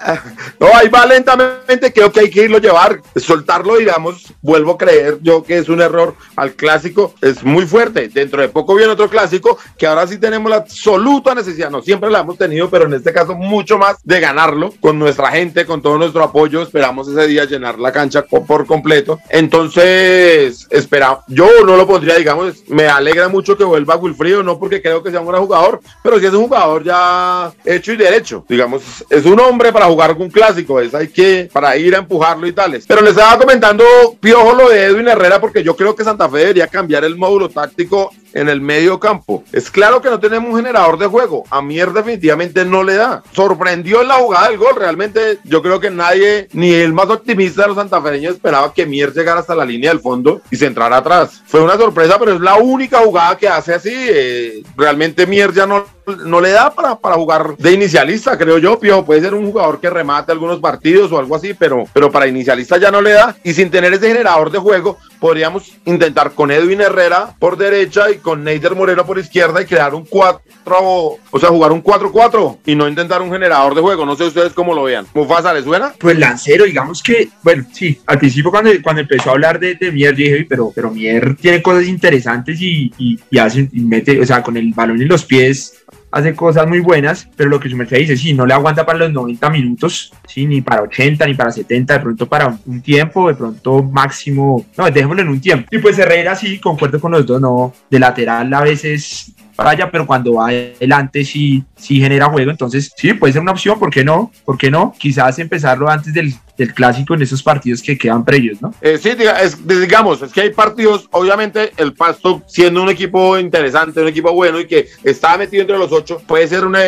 No, 0.58 0.68
ahí 0.74 0.88
va 0.88 1.04
lentamente, 1.04 1.92
creo 1.92 2.10
que 2.10 2.20
hay 2.20 2.30
que 2.30 2.44
irlo 2.44 2.56
llevar, 2.56 3.02
soltarlo, 3.16 3.76
digamos, 3.76 4.32
vuelvo 4.40 4.72
a 4.72 4.78
creer 4.78 5.18
yo 5.20 5.42
que 5.42 5.58
es 5.58 5.68
un 5.68 5.82
error 5.82 6.14
al 6.36 6.54
clásico, 6.54 7.14
es 7.20 7.44
muy 7.44 7.66
fuerte. 7.66 8.08
Dentro 8.08 8.40
de 8.40 8.48
poco 8.48 8.74
viene 8.74 8.90
otro 8.90 9.10
clásico 9.10 9.58
que 9.76 9.86
ahora 9.86 10.06
sí 10.06 10.16
tenemos 10.16 10.48
la 10.48 10.56
absoluta 10.56 11.34
necesidad, 11.34 11.70
no 11.70 11.82
siempre 11.82 12.10
la 12.10 12.20
hemos 12.20 12.38
tenido, 12.38 12.70
pero 12.70 12.86
en 12.86 12.94
este 12.94 13.12
caso 13.12 13.34
mucho 13.34 13.76
más 13.76 13.98
de 14.04 14.20
ganarlo 14.20 14.72
con 14.80 14.98
nuestra 14.98 15.30
gente, 15.32 15.66
con 15.66 15.82
todo 15.82 15.98
nuestro 15.98 16.24
apoyo. 16.24 16.62
Esperamos 16.62 17.06
ese 17.06 17.26
día 17.26 17.44
llenar 17.44 17.78
la 17.78 17.92
cancha 17.92 18.22
por 18.22 18.64
completo. 18.64 19.18
Entonces, 19.28 20.66
espera, 20.70 21.20
yo 21.28 21.46
no 21.66 21.76
lo 21.76 21.86
pondría, 21.86 22.14
digamos, 22.14 22.66
me 22.68 22.88
alegra 22.88 23.28
mucho 23.28 23.54
que 23.58 23.64
vuelva 23.64 23.96
Wilfrido, 23.96 24.42
no 24.42 24.58
porque 24.58 24.80
creo 24.80 25.02
que 25.02 25.10
sea 25.10 25.20
un 25.20 25.28
gran 25.28 25.42
jugador, 25.42 25.82
pero 26.02 26.18
si 26.18 26.24
es 26.24 26.32
un 26.32 26.44
jugador 26.44 26.82
ya 26.84 27.52
hecho 27.66 27.92
y 27.92 27.96
derecho, 27.98 28.46
digamos, 28.48 28.82
es 29.10 29.26
un 29.26 29.40
hombre 29.40 29.72
para 29.72 29.86
jugar 29.86 30.16
un 30.16 30.30
clásico, 30.30 30.80
es 30.80 30.94
hay 30.94 31.08
que 31.08 31.50
para 31.52 31.76
ir 31.76 31.94
a 31.96 31.98
empujarlo 31.98 32.46
y 32.46 32.52
tales. 32.52 32.84
Pero 32.86 33.00
les 33.00 33.10
estaba 33.10 33.36
comentando 33.38 33.84
Piojo 34.20 34.54
lo 34.54 34.68
de 34.68 34.84
Edwin 34.84 35.08
Herrera 35.08 35.40
porque 35.40 35.64
yo 35.64 35.74
creo 35.74 35.96
que 35.96 36.04
Santa 36.04 36.28
Fe 36.28 36.38
debería 36.38 36.68
cambiar 36.68 37.04
el 37.04 37.16
módulo 37.16 37.48
táctico 37.48 38.12
en 38.34 38.48
el 38.48 38.60
medio 38.60 39.00
campo. 39.00 39.44
Es 39.52 39.70
claro 39.70 40.00
que 40.00 40.10
no 40.10 40.20
tenemos 40.20 40.50
un 40.50 40.56
generador 40.56 40.98
de 40.98 41.06
juego. 41.06 41.44
A 41.50 41.62
Mier 41.62 41.92
definitivamente 41.92 42.64
no 42.64 42.82
le 42.82 42.94
da. 42.94 43.22
Sorprendió 43.32 44.02
en 44.02 44.08
la 44.08 44.14
jugada 44.14 44.48
del 44.48 44.58
gol. 44.58 44.74
Realmente 44.76 45.38
yo 45.44 45.62
creo 45.62 45.80
que 45.80 45.90
nadie, 45.90 46.48
ni 46.52 46.72
el 46.72 46.92
más 46.92 47.08
optimista 47.08 47.62
de 47.62 47.68
los 47.68 47.76
santafereños, 47.76 48.34
esperaba 48.34 48.72
que 48.72 48.86
Mier 48.86 49.12
llegara 49.12 49.40
hasta 49.40 49.54
la 49.54 49.64
línea 49.64 49.90
del 49.90 50.00
fondo 50.00 50.40
y 50.50 50.56
se 50.56 50.66
entrara 50.66 50.98
atrás. 50.98 51.42
Fue 51.46 51.60
una 51.60 51.76
sorpresa, 51.76 52.18
pero 52.18 52.32
es 52.32 52.40
la 52.40 52.56
única 52.56 52.98
jugada 52.98 53.36
que 53.36 53.48
hace 53.48 53.74
así. 53.74 53.92
Eh, 53.92 54.62
realmente 54.76 55.26
Mier 55.26 55.52
ya 55.52 55.66
no 55.66 55.84
no 56.16 56.40
le 56.40 56.50
da 56.50 56.74
para, 56.74 56.96
para 56.96 57.16
jugar 57.16 57.56
de 57.56 57.72
inicialista, 57.72 58.36
creo 58.36 58.58
yo, 58.58 58.78
Pio. 58.78 59.04
Puede 59.04 59.20
ser 59.20 59.34
un 59.34 59.46
jugador 59.46 59.80
que 59.80 59.90
remate 59.90 60.32
algunos 60.32 60.60
partidos 60.60 61.12
o 61.12 61.18
algo 61.18 61.36
así, 61.36 61.54
pero, 61.54 61.84
pero 61.92 62.10
para 62.10 62.26
inicialista 62.26 62.78
ya 62.78 62.90
no 62.90 63.00
le 63.00 63.12
da. 63.12 63.36
Y 63.44 63.52
sin 63.54 63.70
tener 63.70 63.92
ese 63.92 64.08
generador 64.08 64.50
de 64.50 64.58
juego, 64.58 64.98
podríamos 65.18 65.72
intentar 65.84 66.32
con 66.32 66.50
Edwin 66.50 66.80
Herrera 66.80 67.34
por 67.38 67.56
derecha 67.56 68.10
y 68.10 68.18
con 68.20 68.44
Neider 68.44 68.74
Moreno 68.74 69.04
por 69.04 69.18
izquierda 69.18 69.62
y 69.62 69.66
crear 69.66 69.94
un 69.94 70.04
4, 70.04 70.40
o 70.68 71.38
sea, 71.38 71.48
jugar 71.48 71.72
un 71.72 71.82
4-4 71.82 72.58
y 72.66 72.74
no 72.74 72.88
intentar 72.88 73.22
un 73.22 73.30
generador 73.30 73.74
de 73.74 73.80
juego. 73.80 74.06
No 74.06 74.16
sé 74.16 74.24
ustedes 74.24 74.52
cómo 74.52 74.74
lo 74.74 74.84
vean. 74.84 75.06
Mufasa, 75.14 75.52
¿les 75.52 75.64
suena? 75.64 75.92
Pues 75.98 76.18
Lancero, 76.18 76.64
digamos 76.64 77.02
que, 77.02 77.28
bueno, 77.42 77.64
sí, 77.72 78.00
al 78.06 78.18
principio 78.18 78.50
cuando, 78.50 78.70
cuando 78.82 79.02
empezó 79.02 79.30
a 79.30 79.32
hablar 79.32 79.58
de, 79.58 79.74
de 79.74 79.92
Mier, 79.92 80.14
dije, 80.14 80.46
pero, 80.48 80.72
pero 80.74 80.90
Mier 80.90 81.36
tiene 81.36 81.62
cosas 81.62 81.86
interesantes 81.86 82.60
y, 82.60 82.92
y, 82.98 83.18
y 83.30 83.38
hace, 83.38 83.68
y 83.72 83.80
mete, 83.80 84.20
o 84.20 84.26
sea, 84.26 84.42
con 84.42 84.56
el 84.56 84.72
balón 84.72 85.00
en 85.00 85.08
los 85.08 85.24
pies 85.24 85.79
hace 86.10 86.34
cosas 86.34 86.66
muy 86.66 86.80
buenas, 86.80 87.28
pero 87.36 87.50
lo 87.50 87.60
que 87.60 87.68
su 87.68 87.76
merced 87.76 87.98
dice, 87.98 88.16
sí, 88.16 88.34
no 88.34 88.46
le 88.46 88.54
aguanta 88.54 88.84
para 88.84 88.98
los 88.98 89.12
90 89.12 89.50
minutos, 89.50 90.12
sí, 90.26 90.46
ni 90.46 90.60
para 90.60 90.82
80, 90.82 91.26
ni 91.26 91.34
para 91.34 91.50
70, 91.50 91.94
de 91.94 92.00
pronto 92.00 92.26
para 92.26 92.58
un 92.66 92.80
tiempo, 92.80 93.28
de 93.28 93.34
pronto 93.34 93.82
máximo, 93.82 94.66
no, 94.76 94.90
dejémoslo 94.90 95.22
en 95.22 95.28
un 95.28 95.40
tiempo. 95.40 95.68
Y 95.70 95.78
pues 95.78 95.98
Herrera 95.98 96.34
sí, 96.34 96.58
concuerdo 96.58 97.00
con 97.00 97.12
los 97.12 97.26
dos, 97.26 97.40
no, 97.40 97.72
de 97.90 97.98
lateral 97.98 98.52
a 98.52 98.60
veces 98.62 99.32
falla, 99.62 99.90
pero 99.90 100.06
cuando 100.06 100.34
va 100.34 100.48
adelante 100.48 101.24
sí, 101.24 101.64
sí 101.76 102.00
genera 102.00 102.26
juego, 102.26 102.50
entonces 102.50 102.92
sí, 102.96 103.14
puede 103.14 103.32
ser 103.32 103.42
una 103.42 103.52
opción, 103.52 103.78
¿por 103.78 103.90
qué 103.90 104.04
no? 104.04 104.30
¿Por 104.44 104.56
qué 104.56 104.70
no? 104.70 104.94
Quizás 104.98 105.38
empezarlo 105.38 105.88
antes 105.88 106.12
del, 106.14 106.34
del 106.56 106.74
clásico 106.74 107.14
en 107.14 107.22
esos 107.22 107.42
partidos 107.42 107.82
que 107.82 107.96
quedan 107.96 108.24
previos, 108.24 108.60
¿no? 108.60 108.74
Eh, 108.80 108.98
sí, 108.98 109.10
es, 109.42 109.66
digamos, 109.66 110.22
es 110.22 110.32
que 110.32 110.42
hay 110.42 110.50
partidos, 110.50 111.08
obviamente 111.12 111.72
el 111.76 111.92
Pasto 111.92 112.42
siendo 112.46 112.82
un 112.82 112.88
equipo 112.88 113.38
interesante, 113.38 114.00
un 114.00 114.08
equipo 114.08 114.32
bueno 114.32 114.60
y 114.60 114.66
que 114.66 114.88
está 115.04 115.36
metido 115.36 115.62
entre 115.62 115.78
los 115.78 115.92
ocho, 115.92 116.20
puede 116.26 116.48
ser 116.48 116.64
una, 116.64 116.80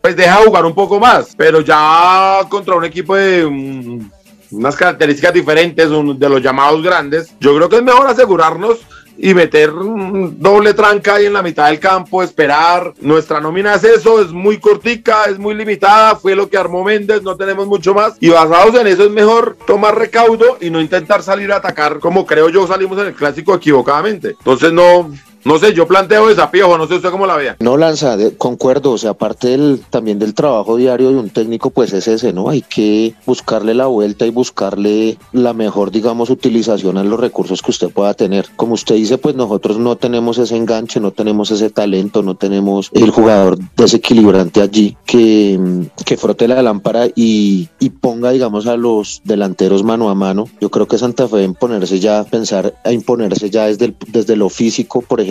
pues 0.00 0.16
deja 0.16 0.36
jugar 0.36 0.64
un 0.64 0.74
poco 0.74 0.98
más, 0.98 1.34
pero 1.36 1.60
ya 1.60 2.40
contra 2.48 2.74
un 2.74 2.84
equipo 2.84 3.14
de... 3.14 3.44
Um, 3.44 4.10
unas 4.50 4.76
características 4.76 5.34
diferentes, 5.34 5.88
un, 5.88 6.18
de 6.18 6.28
los 6.28 6.42
llamados 6.42 6.82
grandes, 6.82 7.34
yo 7.40 7.54
creo 7.54 7.68
que 7.68 7.76
es 7.76 7.82
mejor 7.82 8.06
asegurarnos 8.06 8.78
y 9.18 9.34
meter 9.34 9.72
doble 9.72 10.74
tranca 10.74 11.16
ahí 11.16 11.26
en 11.26 11.32
la 11.32 11.42
mitad 11.42 11.66
del 11.68 11.80
campo, 11.80 12.22
esperar. 12.22 12.94
Nuestra 13.00 13.40
nómina 13.40 13.74
es 13.74 13.84
eso, 13.84 14.22
es 14.22 14.30
muy 14.30 14.58
cortica, 14.58 15.24
es 15.24 15.38
muy 15.38 15.54
limitada, 15.54 16.16
fue 16.16 16.34
lo 16.34 16.48
que 16.48 16.56
armó 16.56 16.84
Méndez, 16.84 17.22
no 17.22 17.36
tenemos 17.36 17.66
mucho 17.66 17.94
más. 17.94 18.14
Y 18.20 18.28
basados 18.28 18.74
en 18.80 18.86
eso 18.86 19.04
es 19.04 19.10
mejor 19.10 19.56
tomar 19.66 19.98
recaudo 19.98 20.56
y 20.60 20.70
no 20.70 20.80
intentar 20.80 21.22
salir 21.22 21.52
a 21.52 21.56
atacar 21.56 21.98
como 21.98 22.26
creo 22.26 22.48
yo 22.48 22.66
salimos 22.66 22.98
en 22.98 23.08
el 23.08 23.14
clásico 23.14 23.54
equivocadamente. 23.54 24.30
Entonces 24.30 24.72
no, 24.72 25.10
No 25.44 25.58
sé, 25.58 25.74
yo 25.74 25.86
planteo 25.86 26.28
esa 26.30 26.50
Piojo, 26.50 26.76
no 26.76 26.86
sé 26.86 26.94
usted 26.96 27.10
cómo 27.10 27.26
la 27.26 27.36
vea. 27.36 27.56
No, 27.60 27.76
Lanza, 27.76 28.16
concuerdo, 28.36 28.92
o 28.92 28.98
sea, 28.98 29.10
aparte 29.10 29.48
del, 29.48 29.80
también 29.90 30.18
del 30.18 30.34
trabajo 30.34 30.76
diario 30.76 31.10
de 31.10 31.16
un 31.16 31.30
técnico, 31.30 31.70
pues 31.70 31.92
es 31.92 32.08
ese, 32.08 32.32
¿no? 32.32 32.48
Hay 32.48 32.62
que 32.62 33.14
buscarle 33.24 33.74
la 33.74 33.86
vuelta 33.86 34.26
y 34.26 34.30
buscarle 34.30 35.18
la 35.32 35.52
mejor, 35.52 35.90
digamos, 35.90 36.30
utilización 36.30 36.98
a 36.98 37.04
los 37.04 37.18
recursos 37.18 37.62
que 37.62 37.70
usted 37.70 37.90
pueda 37.90 38.14
tener. 38.14 38.46
Como 38.56 38.74
usted 38.74 38.96
dice, 38.96 39.18
pues 39.18 39.34
nosotros 39.34 39.78
no 39.78 39.96
tenemos 39.96 40.38
ese 40.38 40.56
enganche, 40.56 41.00
no 41.00 41.12
tenemos 41.12 41.50
ese 41.50 41.70
talento, 41.70 42.22
no 42.22 42.34
tenemos 42.34 42.90
el 42.92 43.10
jugador 43.10 43.58
desequilibrante 43.76 44.60
allí 44.60 44.96
que, 45.04 45.88
que 46.04 46.16
frote 46.16 46.48
la 46.48 46.62
lámpara 46.62 47.06
y, 47.14 47.68
y 47.78 47.90
ponga, 47.90 48.30
digamos, 48.30 48.66
a 48.66 48.76
los 48.76 49.22
delanteros 49.24 49.82
mano 49.82 50.10
a 50.10 50.14
mano. 50.14 50.46
Yo 50.60 50.70
creo 50.70 50.86
que 50.86 50.98
Santa 50.98 51.28
Fe 51.28 51.44
en 51.44 51.54
ponerse 51.54 52.00
ya, 52.00 52.24
pensar 52.24 52.74
a 52.84 52.92
imponerse 52.92 53.50
ya 53.50 53.66
desde, 53.66 53.94
desde 54.08 54.36
lo 54.36 54.48
físico, 54.48 55.02
por 55.02 55.20
ejemplo, 55.20 55.27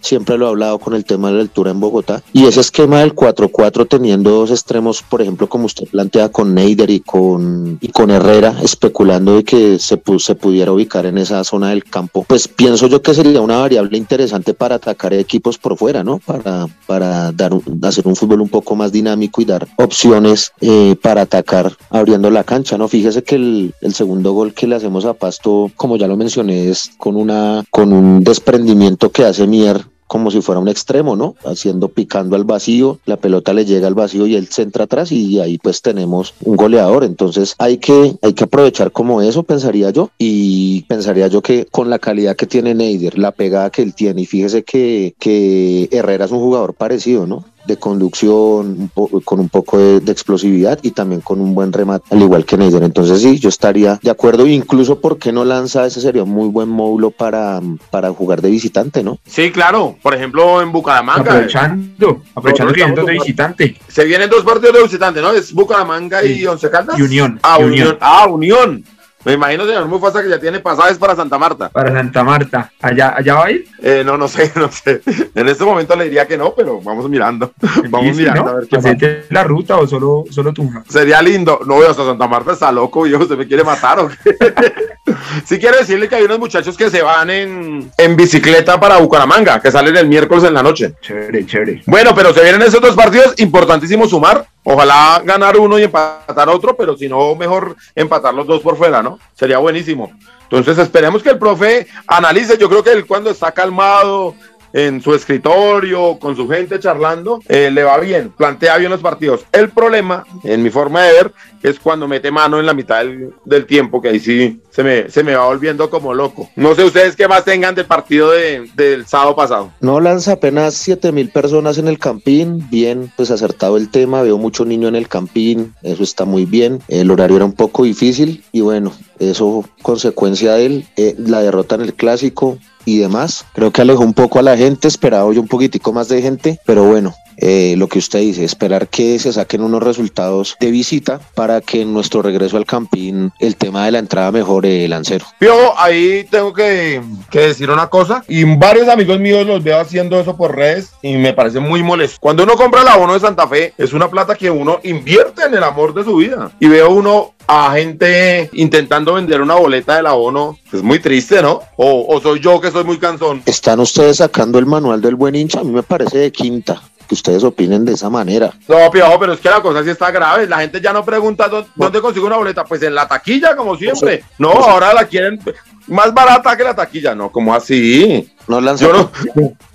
siempre 0.00 0.38
lo 0.38 0.46
he 0.46 0.48
hablado 0.48 0.78
con 0.78 0.94
el 0.94 1.04
tema 1.04 1.28
de 1.28 1.36
la 1.36 1.42
altura 1.42 1.70
en 1.70 1.80
Bogotá. 1.80 2.22
Y 2.32 2.46
ese 2.46 2.60
esquema 2.60 3.00
del 3.00 3.14
4-4 3.14 3.86
teniendo 3.88 4.30
dos 4.30 4.50
extremos, 4.50 5.02
por 5.02 5.22
ejemplo, 5.22 5.48
como 5.48 5.66
usted 5.66 5.86
plantea 5.88 6.28
con 6.30 6.54
Neider 6.54 6.90
y 6.90 7.00
con, 7.00 7.78
y 7.80 7.88
con 7.88 8.10
Herrera, 8.10 8.56
especulando 8.62 9.36
de 9.36 9.44
que 9.44 9.78
se, 9.78 10.00
se 10.18 10.34
pudiera 10.34 10.72
ubicar 10.72 11.06
en 11.06 11.18
esa 11.18 11.42
zona 11.44 11.70
del 11.70 11.84
campo, 11.84 12.24
pues 12.26 12.48
pienso 12.48 12.86
yo 12.86 13.02
que 13.02 13.14
sería 13.14 13.40
una 13.40 13.58
variable 13.58 13.98
interesante 13.98 14.54
para 14.54 14.76
atacar 14.76 15.12
equipos 15.14 15.58
por 15.58 15.76
fuera, 15.76 16.04
¿no? 16.04 16.18
Para, 16.18 16.66
para 16.86 17.32
dar, 17.32 17.52
hacer 17.82 18.06
un 18.06 18.16
fútbol 18.16 18.40
un 18.40 18.48
poco 18.48 18.76
más 18.76 18.92
dinámico 18.92 19.40
y 19.40 19.44
dar 19.44 19.66
opciones 19.76 20.52
eh, 20.60 20.96
para 21.00 21.22
atacar 21.22 21.72
abriendo 21.90 22.30
la 22.30 22.44
cancha, 22.44 22.78
¿no? 22.78 22.88
Fíjese 22.88 23.22
que 23.22 23.36
el, 23.36 23.74
el 23.80 23.94
segundo 23.94 24.32
gol 24.32 24.54
que 24.54 24.66
le 24.66 24.76
hacemos 24.76 25.04
a 25.04 25.14
Pasto, 25.14 25.70
como 25.76 25.96
ya 25.96 26.06
lo 26.06 26.16
mencioné, 26.16 26.68
es 26.68 26.90
con, 26.98 27.16
una, 27.16 27.64
con 27.70 27.92
un 27.92 28.22
desprendimiento 28.24 29.10
que 29.10 29.17
hace 29.24 29.46
Mier 29.46 29.84
como 30.08 30.30
si 30.30 30.40
fuera 30.40 30.58
un 30.58 30.68
extremo, 30.68 31.14
¿no? 31.14 31.36
Haciendo 31.44 31.88
picando 31.88 32.34
al 32.34 32.44
vacío, 32.44 32.98
la 33.04 33.18
pelota 33.18 33.52
le 33.52 33.66
llega 33.66 33.86
al 33.86 33.94
vacío 33.94 34.26
y 34.26 34.34
él 34.34 34.48
centra 34.48 34.84
atrás 34.84 35.12
y 35.12 35.38
ahí 35.38 35.58
pues 35.58 35.82
tenemos 35.82 36.34
un 36.40 36.56
goleador. 36.56 37.04
Entonces 37.04 37.54
hay 37.58 37.76
que, 37.76 38.16
hay 38.22 38.32
que 38.32 38.44
aprovechar 38.44 38.90
como 38.90 39.20
eso, 39.20 39.42
pensaría 39.42 39.90
yo, 39.90 40.10
y 40.18 40.82
pensaría 40.88 41.28
yo 41.28 41.42
que 41.42 41.66
con 41.66 41.90
la 41.90 41.98
calidad 41.98 42.36
que 42.36 42.46
tiene 42.46 42.74
Neider, 42.74 43.18
la 43.18 43.32
pegada 43.32 43.70
que 43.70 43.82
él 43.82 43.94
tiene, 43.94 44.22
y 44.22 44.26
fíjese 44.26 44.64
que, 44.64 45.14
que 45.18 45.88
Herrera 45.92 46.24
es 46.24 46.32
un 46.32 46.40
jugador 46.40 46.72
parecido, 46.74 47.26
¿no? 47.26 47.44
De 47.68 47.76
conducción, 47.76 48.90
un 48.94 49.20
con 49.24 49.38
un 49.38 49.48
poco 49.48 49.78
de, 49.78 50.00
de, 50.00 50.10
explosividad 50.10 50.78
y 50.82 50.90
también 50.90 51.20
con 51.20 51.40
un 51.40 51.54
buen 51.54 51.72
remate, 51.72 52.06
al 52.10 52.22
igual 52.22 52.44
que 52.44 52.56
Neider. 52.56 52.82
Entonces 52.82 53.22
sí, 53.22 53.38
yo 53.38 53.48
estaría 53.48 54.00
de 54.02 54.10
acuerdo, 54.10 54.46
incluso 54.46 55.00
porque 55.00 55.30
no 55.30 55.44
lanza, 55.44 55.86
ese 55.86 56.00
sería 56.00 56.24
un 56.24 56.30
muy 56.30 56.48
buen 56.48 56.68
módulo 56.68 57.10
para, 57.10 57.60
para 57.90 58.10
jugar 58.10 58.42
de 58.42 58.50
visitante, 58.50 59.04
¿no? 59.04 59.18
Sí, 59.26 59.52
claro, 59.52 59.96
por 60.02 60.14
ejemplo 60.14 60.60
en 60.60 60.72
Bucaramanga. 60.72 61.20
Aprovechando, 61.20 62.22
aprovechando 62.34 62.74
que 62.74 63.12
de 63.12 63.12
visitante. 63.12 63.76
Se 63.86 64.04
vienen 64.04 64.30
dos 64.30 64.42
partidos 64.42 64.74
de 64.74 64.82
visitante, 64.82 65.20
¿no? 65.20 65.32
Es 65.32 65.52
Bucaramanga 65.52 66.22
sí. 66.22 66.40
y 66.40 66.46
Once 66.46 66.68
Caldas. 66.70 66.98
Y 66.98 67.02
Unión. 67.02 67.38
Ah, 67.42 67.58
y 67.60 67.64
Unión. 67.64 67.88
Unión. 67.88 67.98
Ah, 68.00 68.26
Unión. 68.26 68.84
Me 69.28 69.34
imagino, 69.34 69.66
señor 69.66 69.86
Mufasa, 69.88 70.22
que 70.22 70.30
ya 70.30 70.40
tiene 70.40 70.58
pasajes 70.58 70.96
para 70.96 71.14
Santa 71.14 71.36
Marta. 71.36 71.68
Para 71.68 71.92
Santa 71.92 72.24
Marta. 72.24 72.72
¿Allá, 72.80 73.12
allá 73.14 73.34
va 73.34 73.44
a 73.44 73.50
ir? 73.50 73.68
Eh, 73.82 74.02
no, 74.02 74.16
no 74.16 74.26
sé, 74.26 74.50
no 74.56 74.72
sé. 74.72 75.02
En 75.34 75.46
este 75.46 75.66
momento 75.66 75.94
le 75.96 76.04
diría 76.04 76.26
que 76.26 76.38
no, 76.38 76.54
pero 76.54 76.80
vamos 76.80 77.10
mirando. 77.10 77.52
Vamos 77.90 78.16
mirando 78.16 78.44
¿no? 78.44 78.48
a 78.48 78.54
ver 78.54 78.68
qué 78.68 78.76
¿Hacerte 78.76 79.24
la 79.28 79.44
ruta 79.44 79.76
o 79.76 79.86
solo, 79.86 80.24
solo 80.30 80.54
Tunja? 80.54 80.82
Sería 80.88 81.20
lindo. 81.20 81.60
No, 81.66 81.82
hasta 81.82 82.06
Santa 82.06 82.26
Marta 82.26 82.52
está 82.52 82.72
loco, 82.72 83.02
viejo. 83.02 83.22
¿Usted 83.22 83.36
me 83.36 83.46
quiere 83.46 83.64
matar 83.64 83.98
o 84.00 84.08
qué? 84.08 84.34
sí 85.44 85.58
quiero 85.58 85.76
decirle 85.76 86.08
que 86.08 86.14
hay 86.14 86.24
unos 86.24 86.38
muchachos 86.38 86.74
que 86.74 86.88
se 86.88 87.02
van 87.02 87.28
en, 87.28 87.90
en 87.98 88.16
bicicleta 88.16 88.80
para 88.80 88.96
Bucaramanga, 88.96 89.60
que 89.60 89.70
salen 89.70 89.94
el 89.96 90.08
miércoles 90.08 90.44
en 90.44 90.54
la 90.54 90.62
noche. 90.62 90.94
Chévere, 91.02 91.44
chévere. 91.44 91.82
Bueno, 91.84 92.14
pero 92.14 92.32
se 92.32 92.42
vienen 92.42 92.62
esos 92.62 92.80
dos 92.80 92.96
partidos, 92.96 93.34
importantísimo 93.36 94.08
sumar. 94.08 94.46
Ojalá 94.70 95.22
ganar 95.24 95.56
uno 95.56 95.78
y 95.78 95.84
empatar 95.84 96.46
otro, 96.50 96.76
pero 96.76 96.94
si 96.94 97.08
no, 97.08 97.34
mejor 97.34 97.74
empatar 97.94 98.34
los 98.34 98.46
dos 98.46 98.60
por 98.60 98.76
fuera, 98.76 99.02
¿no? 99.02 99.18
Sería 99.32 99.56
buenísimo. 99.56 100.12
Entonces 100.42 100.76
esperemos 100.76 101.22
que 101.22 101.30
el 101.30 101.38
profe 101.38 101.86
analice. 102.06 102.58
Yo 102.58 102.68
creo 102.68 102.84
que 102.84 102.92
él 102.92 103.06
cuando 103.06 103.30
está 103.30 103.50
calmado 103.50 104.34
en 104.72 105.00
su 105.00 105.14
escritorio, 105.14 106.18
con 106.18 106.36
su 106.36 106.48
gente 106.48 106.78
charlando, 106.78 107.40
eh, 107.48 107.70
le 107.70 107.84
va 107.84 107.98
bien, 107.98 108.32
plantea 108.36 108.76
bien 108.78 108.90
los 108.90 109.00
partidos. 109.00 109.44
El 109.52 109.70
problema, 109.70 110.24
en 110.44 110.62
mi 110.62 110.70
forma 110.70 111.04
de 111.04 111.12
ver, 111.12 111.32
es 111.62 111.78
cuando 111.80 112.06
mete 112.06 112.30
mano 112.30 112.60
en 112.60 112.66
la 112.66 112.74
mitad 112.74 113.04
del, 113.44 113.66
tiempo, 113.66 114.00
que 114.00 114.08
ahí 114.08 114.20
sí 114.20 114.60
se 114.70 114.84
me, 114.84 115.10
se 115.10 115.24
me 115.24 115.34
va 115.34 115.46
volviendo 115.46 115.90
como 115.90 116.14
loco. 116.14 116.48
No 116.56 116.74
sé 116.74 116.84
ustedes 116.84 117.16
qué 117.16 117.26
más 117.26 117.44
tengan 117.44 117.74
del 117.74 117.86
partido 117.86 118.30
de, 118.30 118.70
del 118.74 119.06
sábado 119.06 119.34
pasado. 119.34 119.72
No 119.80 120.00
lanza 120.00 120.32
apenas 120.32 120.74
7 120.74 121.12
mil 121.12 121.30
personas 121.30 121.78
en 121.78 121.88
el 121.88 121.98
campín, 121.98 122.68
bien, 122.70 123.12
pues 123.16 123.30
acertado 123.30 123.76
el 123.76 123.90
tema, 123.90 124.22
veo 124.22 124.38
mucho 124.38 124.64
niño 124.64 124.88
en 124.88 124.96
el 124.96 125.08
campín, 125.08 125.74
eso 125.82 126.02
está 126.02 126.24
muy 126.24 126.44
bien, 126.44 126.80
el 126.88 127.10
horario 127.10 127.36
era 127.36 127.44
un 127.44 127.52
poco 127.52 127.84
difícil 127.84 128.44
y 128.52 128.60
bueno, 128.60 128.92
eso 129.18 129.64
consecuencia 129.82 130.54
de 130.54 130.66
él, 130.66 130.88
eh, 130.96 131.14
la 131.18 131.40
derrota 131.40 131.74
en 131.74 131.82
el 131.82 131.94
clásico 131.94 132.58
y 132.88 132.98
demás, 132.98 133.44
creo 133.52 133.70
que 133.70 133.82
alejó 133.82 134.02
un 134.02 134.14
poco 134.14 134.38
a 134.38 134.42
la 134.42 134.56
gente, 134.56 134.88
esperaba 134.88 135.32
yo 135.32 135.40
un 135.40 135.48
poquitico 135.48 135.92
más 135.92 136.08
de 136.08 136.22
gente, 136.22 136.58
pero 136.64 136.84
bueno, 136.84 137.14
eh, 137.40 137.74
lo 137.78 137.88
que 137.88 137.98
usted 137.98 138.20
dice, 138.20 138.44
esperar 138.44 138.88
que 138.88 139.18
se 139.18 139.32
saquen 139.32 139.62
unos 139.62 139.82
resultados 139.82 140.56
de 140.60 140.70
visita 140.70 141.20
para 141.34 141.60
que 141.60 141.82
en 141.82 141.94
nuestro 141.94 142.20
regreso 142.20 142.56
al 142.56 142.66
campín 142.66 143.32
el 143.38 143.56
tema 143.56 143.84
de 143.84 143.92
la 143.92 144.00
entrada 144.00 144.32
mejore, 144.32 144.88
Lancero. 144.88 145.24
Yo 145.40 145.78
ahí 145.78 146.26
tengo 146.30 146.52
que, 146.52 147.00
que 147.30 147.40
decir 147.40 147.70
una 147.70 147.88
cosa, 147.88 148.24
y 148.28 148.44
varios 148.44 148.88
amigos 148.88 149.20
míos 149.20 149.46
los 149.46 149.62
veo 149.62 149.78
haciendo 149.78 150.18
eso 150.20 150.36
por 150.36 150.56
redes 150.56 150.90
y 151.02 151.16
me 151.16 151.32
parece 151.32 151.60
muy 151.60 151.82
molesto. 151.82 152.18
Cuando 152.20 152.42
uno 152.42 152.56
compra 152.56 152.82
el 152.82 152.88
abono 152.88 153.14
de 153.14 153.20
Santa 153.20 153.46
Fe, 153.46 153.72
es 153.78 153.92
una 153.92 154.10
plata 154.10 154.34
que 154.34 154.50
uno 154.50 154.80
invierte 154.82 155.44
en 155.44 155.54
el 155.54 155.62
amor 155.62 155.94
de 155.94 156.04
su 156.04 156.16
vida. 156.16 156.50
Y 156.58 156.66
veo 156.66 156.90
uno 156.90 157.34
a 157.46 157.72
gente 157.72 158.50
intentando 158.52 159.14
vender 159.14 159.40
una 159.40 159.54
boleta 159.54 159.96
del 159.96 160.06
abono, 160.06 160.58
es 160.72 160.82
muy 160.82 160.98
triste, 160.98 161.40
¿no? 161.40 161.60
O, 161.76 162.04
o 162.08 162.20
soy 162.20 162.40
yo 162.40 162.60
que 162.60 162.70
soy 162.70 162.84
muy 162.84 162.98
cansón. 162.98 163.42
Están 163.46 163.80
ustedes 163.80 164.18
sacando 164.18 164.58
el 164.58 164.66
manual 164.66 165.00
del 165.00 165.14
buen 165.14 165.34
hincha, 165.34 165.60
a 165.60 165.64
mí 165.64 165.72
me 165.72 165.82
parece 165.82 166.18
de 166.18 166.32
quinta 166.32 166.82
que 167.08 167.14
ustedes 167.14 167.42
opinen 167.42 167.84
de 167.84 167.94
esa 167.94 168.10
manera. 168.10 168.52
No, 168.68 168.90
piojo, 168.90 169.18
pero 169.18 169.32
es 169.32 169.40
que 169.40 169.48
la 169.48 169.62
cosa 169.62 169.82
sí 169.82 169.90
está 169.90 170.10
grave. 170.10 170.46
La 170.46 170.60
gente 170.60 170.80
ya 170.80 170.92
no 170.92 171.04
pregunta 171.04 171.48
dónde, 171.48 171.70
dónde 171.74 172.00
consigo 172.02 172.26
una 172.26 172.36
boleta. 172.36 172.64
Pues 172.64 172.82
en 172.82 172.94
la 172.94 173.08
taquilla, 173.08 173.56
como 173.56 173.76
siempre. 173.76 174.22
No, 174.38 174.50
ahora 174.50 174.92
la 174.92 175.06
quieren 175.06 175.40
más 175.86 176.12
barata 176.12 176.56
que 176.56 176.64
la 176.64 176.76
taquilla. 176.76 177.14
No, 177.14 177.32
como 177.32 177.54
así. 177.54 178.30
No 178.48 178.60
no- 178.92 179.10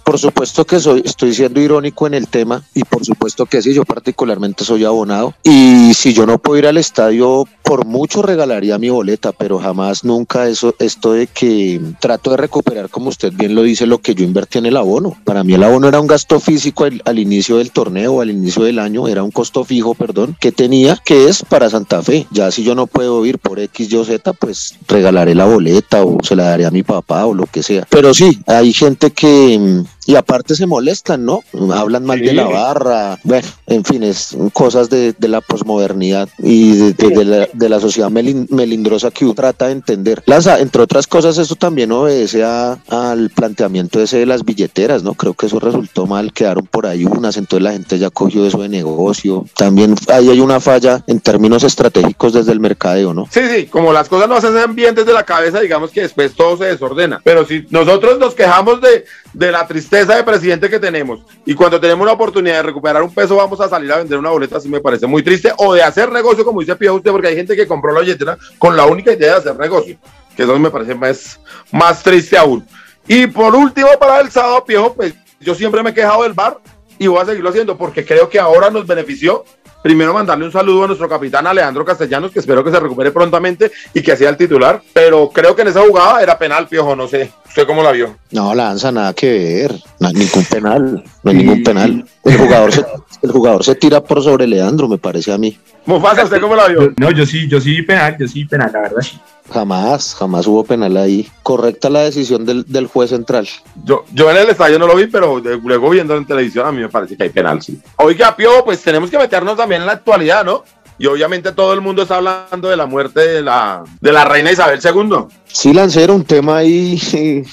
Por 0.04 0.20
supuesto 0.20 0.66
que 0.66 0.82
soy, 0.82 1.02
estoy 1.06 1.34
siendo 1.34 1.62
irónico 1.62 2.06
en 2.08 2.14
el 2.14 2.28
tema 2.28 2.62
y 2.74 2.84
por 2.84 3.06
supuesto 3.06 3.46
que 3.46 3.62
sí, 3.62 3.74
yo 3.74 3.86
particularmente 3.86 4.66
soy 4.66 4.84
abonado 4.84 5.34
y 5.44 5.94
si 5.94 6.14
yo 6.14 6.26
no 6.26 6.40
puedo 6.40 6.60
ir 6.60 6.68
al 6.68 6.76
estadio, 6.78 7.46
por 7.64 7.86
mucho 7.86 8.22
regalaría 8.22 8.78
mi 8.78 8.90
boleta, 8.90 9.32
pero 9.32 9.60
jamás, 9.60 10.04
nunca 10.04 10.50
eso, 10.50 10.76
esto 10.80 11.14
de 11.14 11.28
que 11.28 11.80
trato 12.02 12.32
de 12.32 12.38
recuperar, 12.38 12.90
como 12.90 13.08
usted 13.08 13.32
bien 13.34 13.56
lo 13.56 13.64
dice, 13.64 13.86
lo 13.88 14.00
que 14.00 14.14
yo 14.14 14.26
invertí 14.26 14.58
en 14.58 14.66
el 14.66 14.76
abono. 14.76 15.16
Para 15.24 15.46
mí 15.46 15.54
el 15.54 15.64
abono 15.64 15.88
era 15.88 16.02
un 16.02 16.08
gasto 16.08 16.42
físico 16.42 16.84
al, 16.84 17.02
al 17.06 17.18
inicio 17.18 17.58
del 17.60 17.72
torneo, 17.72 18.20
al 18.20 18.30
inicio 18.30 18.64
del 18.64 18.80
año, 18.80 19.08
era 19.08 19.24
un 19.24 19.32
costo 19.32 19.64
fijo, 19.64 19.96
perdón, 19.96 20.36
que 20.40 20.52
tenía, 20.52 20.98
que 21.06 21.30
es 21.30 21.44
para 21.44 21.70
Santa 21.70 22.02
Fe. 22.04 22.28
Ya 22.32 22.52
si 22.52 22.64
yo 22.66 22.76
no 22.76 22.88
puedo 22.88 23.26
ir 23.26 23.40
por 23.40 23.58
X, 23.58 23.90
Y 23.90 23.96
o 23.96 24.04
Z, 24.04 24.34
pues 24.34 24.76
regalaré 24.88 25.34
la 25.34 25.46
boleta 25.46 26.04
o 26.04 26.18
se 26.22 26.36
la 26.36 26.44
daré 26.44 26.66
a 26.66 26.72
mi 26.72 26.84
papá 26.84 27.26
o 27.26 27.34
lo 27.34 27.46
que 27.46 27.64
sea. 27.64 27.88
Pero 27.90 28.14
sí, 28.14 28.40
hay 28.48 28.63
gente 28.72 29.10
que... 29.12 29.84
y 30.06 30.16
aparte 30.16 30.56
se 30.56 30.66
molestan, 30.66 31.26
¿no? 31.26 31.44
Hablan 31.74 32.06
mal 32.06 32.20
Sí. 32.20 32.26
de 32.26 32.34
la 32.34 32.46
barra. 32.48 33.20
Bueno, 33.24 33.48
en 33.68 33.84
fin, 33.86 34.04
es 34.04 34.36
cosas 34.54 34.90
de, 34.90 35.14
de 35.18 35.28
la 35.28 35.42
posmodernidad 35.42 36.30
y 36.40 36.76
de, 36.78 36.94
de- 36.94 37.10
de 37.10 37.26
la, 37.26 37.48
de 37.54 37.70
la 37.70 37.80
sociedad 37.80 38.10
melin- 38.10 38.48
melindrosa 38.50 39.12
que 39.12 39.26
uno 39.26 39.34
trata 39.34 39.68
de 39.68 39.74
entender. 39.74 40.24
Lanza, 40.26 40.60
entre 40.60 40.82
otras 40.82 41.08
cosas, 41.08 41.38
eso 41.38 41.56
también 41.56 41.92
obedece 41.92 42.44
a- 42.44 42.78
al 42.90 43.30
planteamiento 43.30 44.02
ese 44.02 44.18
de 44.20 44.26
las 44.26 44.44
billeteras, 44.44 45.04
¿no? 45.04 45.14
Creo 45.14 45.34
que 45.34 45.46
eso 45.46 45.60
resultó 45.60 46.06
mal, 46.06 46.34
quedaron 46.34 46.66
por 46.66 46.86
ahí 46.86 47.06
unas, 47.06 47.38
entonces 47.38 47.64
la 47.64 47.72
gente 47.72 47.98
ya 48.00 48.10
cogió 48.10 48.46
eso 48.46 48.62
de 48.62 48.70
negocio. 48.70 49.46
También 49.56 49.96
ahí 50.10 50.30
hay 50.30 50.40
una 50.40 50.60
falla 50.60 51.04
en 51.08 51.20
términos 51.20 51.64
estratégicos 51.64 52.34
desde 52.34 52.52
el 52.52 52.60
mercadeo, 52.60 53.14
¿no? 53.14 53.28
Sí, 53.32 53.42
sí, 53.54 53.66
como 53.68 53.94
las 53.94 54.10
cosas 54.10 54.28
no 54.30 54.40
se 54.42 54.48
hacen 54.48 54.76
bien 54.76 54.96
desde 54.96 55.14
la 55.14 55.24
cabeza, 55.24 55.60
digamos 55.60 55.92
que 55.92 56.02
después 56.02 56.34
todo 56.34 56.58
se 56.58 56.66
desordena. 56.66 57.22
Pero 57.24 57.46
si 57.46 57.66
nosotros 57.70 58.20
nos 58.20 58.34
quejamos 58.36 58.82
de, 58.82 59.06
de 59.34 59.52
la 59.52 59.66
tristeza 59.68 59.93
de 59.94 60.24
presidente 60.24 60.70
que 60.70 60.80
tenemos 60.80 61.20
y 61.46 61.54
cuando 61.54 61.80
tenemos 61.80 62.04
una 62.04 62.14
oportunidad 62.14 62.58
de 62.58 62.64
recuperar 62.64 63.04
un 63.04 63.14
peso 63.14 63.36
vamos 63.36 63.62
a 63.62 63.70
salir 63.70 63.92
a 63.92 63.98
vender 63.98 64.18
una 64.18 64.32
boleta, 64.32 64.58
así 64.58 64.68
me 64.68 64.80
parece 64.80 65.06
muy 65.06 65.22
triste. 65.22 65.54
O 65.58 65.74
de 65.74 65.84
hacer 65.84 66.12
negocio, 66.12 66.44
como 66.44 66.60
dice 66.60 66.76
Pío 66.76 66.96
usted, 66.96 67.12
porque 67.12 67.28
hay 67.28 67.36
gente 67.36 67.56
que 67.56 67.68
compró 67.68 67.94
la 67.94 68.00
billetera 68.02 68.38
con 68.58 68.76
la 68.76 68.86
única 68.86 69.14
idea 69.14 69.34
de 69.34 69.38
hacer 69.38 69.58
negocio. 69.58 69.98
Que 70.36 70.44
eso 70.44 70.58
me 70.58 70.72
parece 70.72 70.96
más, 70.96 71.40
más 71.72 72.02
triste 72.02 72.38
aún. 72.38 72.66
Y 73.08 73.28
por 73.28 73.56
último, 73.56 73.88
para 74.00 74.20
el 74.22 74.32
sábado, 74.32 74.66
Piejo, 74.66 74.94
pues 74.94 75.14
yo 75.40 75.54
siempre 75.54 75.84
me 75.84 75.92
he 75.92 75.94
quejado 75.94 76.24
del 76.24 76.34
bar 76.34 76.58
y 76.98 77.08
voy 77.08 77.22
a 77.22 77.26
seguirlo 77.26 77.50
haciendo 77.50 77.78
porque 77.78 78.06
creo 78.06 78.30
que 78.30 78.40
ahora 78.40 78.70
nos 78.70 78.88
benefició. 78.88 79.46
Primero 79.84 80.14
mandarle 80.14 80.46
un 80.46 80.52
saludo 80.52 80.86
a 80.86 80.88
nuestro 80.88 81.10
capitán 81.10 81.46
Alejandro 81.46 81.84
Castellanos, 81.84 82.32
que 82.32 82.40
espero 82.40 82.64
que 82.64 82.72
se 82.72 82.80
recupere 82.80 83.12
prontamente 83.12 83.70
y 83.94 84.02
que 84.02 84.16
sea 84.16 84.30
el 84.30 84.38
titular. 84.38 84.82
Pero 84.94 85.30
creo 85.30 85.56
que 85.56 85.62
en 85.62 85.68
esa 85.68 85.82
jugada 85.82 86.24
era 86.24 86.38
penal, 86.38 86.68
Piojo, 86.68 86.96
no 86.96 87.08
sé. 87.08 87.32
¿Usted 87.54 87.68
cómo 87.68 87.84
la 87.84 87.92
vio? 87.92 88.16
No, 88.32 88.56
Lanza, 88.56 88.92
nada 88.92 89.14
que 89.14 89.32
ver. 89.32 89.76
No 90.00 90.08
hay 90.08 90.14
ningún 90.16 90.44
penal. 90.46 91.04
No 91.22 91.32
hay 91.32 91.38
ningún 91.38 91.62
penal. 91.64 92.04
El 92.24 92.38
jugador, 92.40 92.72
se, 92.72 92.84
el 93.22 93.32
jugador 93.32 93.64
se 93.64 93.76
tira 93.76 94.02
por 94.04 94.24
sobre 94.24 94.48
Leandro, 94.48 94.88
me 94.88 94.98
parece 94.98 95.32
a 95.32 95.38
mí. 95.38 95.56
Mufasa, 95.86 96.24
¿usted 96.24 96.42
cómo 96.42 96.56
la 96.56 96.68
vio? 96.68 96.92
No, 96.98 97.12
yo 97.12 97.28
sí, 97.28 97.48
yo 97.48 97.62
sí 97.62 97.84
penal, 97.84 98.18
yo 98.20 98.28
sí 98.28 98.46
penal, 98.46 98.72
la 98.74 98.82
verdad. 98.82 99.02
sí. 99.02 99.20
Jamás, 99.54 100.16
jamás 100.16 100.48
hubo 100.48 100.64
penal 100.64 100.98
ahí. 100.98 101.28
Correcta 101.44 101.92
la 101.92 102.02
decisión 102.02 102.44
del, 102.44 102.64
del 102.68 102.88
juez 102.88 103.12
central. 103.12 103.48
Yo, 103.84 104.04
yo 104.12 104.32
en 104.32 104.38
el 104.38 104.50
estadio 104.50 104.80
no 104.80 104.88
lo 104.88 104.96
vi, 104.96 105.06
pero 105.06 105.40
de- 105.40 105.58
luego 105.58 105.92
viendo 105.92 106.16
en 106.18 106.26
televisión 106.26 106.66
a 106.66 106.72
mí 106.72 106.82
me 106.82 106.90
parece 106.90 107.16
que 107.16 107.24
hay 107.24 107.30
penal, 107.30 107.62
sí. 107.62 107.80
Oiga, 107.98 108.36
Pio, 108.36 108.66
pues 108.66 108.82
tenemos 108.82 109.12
que 109.12 109.18
meternos 109.20 109.56
también 109.58 109.82
en 109.82 109.88
la 109.88 109.94
actualidad, 109.94 110.44
¿no? 110.44 110.64
Y 110.98 111.08
obviamente 111.08 111.52
todo 111.52 111.74
el 111.74 111.82
mundo 111.82 112.04
está 112.04 112.18
hablando 112.18 112.70
de 112.70 112.78
la 112.78 112.86
muerte 112.86 113.20
de 113.20 113.42
la, 113.42 113.84
de 114.00 114.12
la 114.12 114.26
reina 114.26 114.52
Isabel 114.52 114.80
II. 114.84 115.26
Sí, 115.46 115.74
Lancero, 115.74 116.16
un 116.16 116.24
tema 116.24 116.58
ahí, 116.58 117.00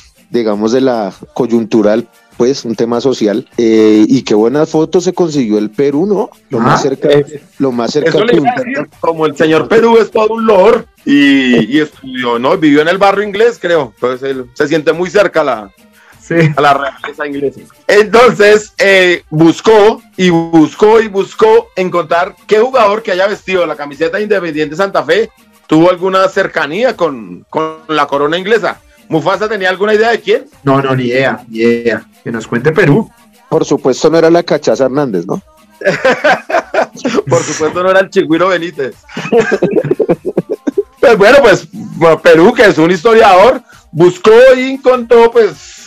digamos, 0.31 0.72
de 0.72 0.81
la 0.83 1.12
coyuntural, 1.35 2.07
pues, 2.37 2.64
un 2.64 2.74
tema 2.76 3.00
social. 3.00 3.46
Eh, 3.59 4.05
y 4.09 4.22
qué 4.22 4.35
buenas 4.35 4.68
fotos 4.70 5.05
se 5.05 5.12
consiguió 5.12 5.59
el 5.59 5.70
Perú, 5.70 6.07
¿no? 6.07 6.31
Lo 6.50 6.59
Ah, 6.61 6.62
más 6.62 6.83
cerca, 6.83 7.09
lo 7.59 7.72
más 7.72 7.92
cerca 7.92 8.11
Eso 8.11 8.24
le 8.24 8.26
que 8.33 8.37
iba 8.37 8.50
a 8.50 8.55
un- 8.61 8.64
decir, 8.72 8.88
como 9.00 9.26
el 9.26 9.37
señor 9.37 9.68
Perú 9.68 9.98
es 9.98 10.11
todo 10.11 10.35
un 10.35 10.46
lord 10.46 10.87
y, 11.05 11.76
y 11.76 11.81
estudió, 11.81 12.38
¿no? 12.38 12.57
Vivió 12.57 12.83
en 12.83 12.88
el 12.88 12.98
barrio 12.98 13.24
inglés, 13.26 13.59
creo. 13.61 13.92
Entonces 13.94 14.31
él 14.31 14.46
se 14.55 14.68
siente 14.68 14.92
muy 14.92 15.11
cerca 15.11 15.42
la, 15.44 15.70
Sí. 16.31 16.53
a 16.57 16.61
la 16.61 16.75
realeza 16.75 17.27
inglesa. 17.27 17.61
Entonces 17.88 18.73
eh, 18.79 19.25
buscó 19.31 20.01
y 20.16 20.31
buscó 20.31 21.01
y 21.01 21.09
buscó 21.09 21.71
encontrar 21.75 22.37
qué 22.47 22.61
jugador 22.61 23.03
que 23.03 23.11
haya 23.11 23.27
vestido 23.27 23.66
la 23.66 23.75
camiseta 23.75 24.16
de 24.16 24.23
Independiente 24.23 24.77
Santa 24.77 25.03
Fe 25.03 25.29
tuvo 25.66 25.90
alguna 25.90 26.29
cercanía 26.29 26.97
con, 26.97 27.45
con 27.51 27.79
la 27.88 28.07
corona 28.07 28.38
inglesa. 28.38 28.81
Mufasa 29.09 29.49
tenía 29.49 29.71
alguna 29.71 29.93
idea 29.93 30.11
de 30.11 30.21
quién? 30.21 30.45
No, 30.62 30.81
no, 30.81 30.95
ni 30.95 31.07
idea, 31.07 31.45
ni 31.49 31.59
idea. 31.59 32.07
Que 32.23 32.31
nos 32.31 32.47
cuente 32.47 32.71
Perú. 32.71 33.11
Por 33.49 33.64
supuesto, 33.64 34.09
no 34.09 34.19
era 34.19 34.31
la 34.31 34.45
Cachaza 34.45 34.85
Hernández, 34.85 35.27
¿no? 35.27 35.43
Por 37.29 37.43
supuesto 37.43 37.83
no 37.83 37.90
era 37.90 38.01
el 38.01 38.11
Chigüiro 38.11 38.49
Benítez. 38.49 38.95
pues 41.01 41.19
bueno, 41.19 41.38
pues 41.40 41.66
Perú, 42.23 42.53
que 42.53 42.66
es 42.66 42.79
un 42.79 42.93
historiador, 42.93 43.62
buscó 43.90 44.31
y 44.57 44.73
encontró, 44.73 45.31
pues, 45.33 45.80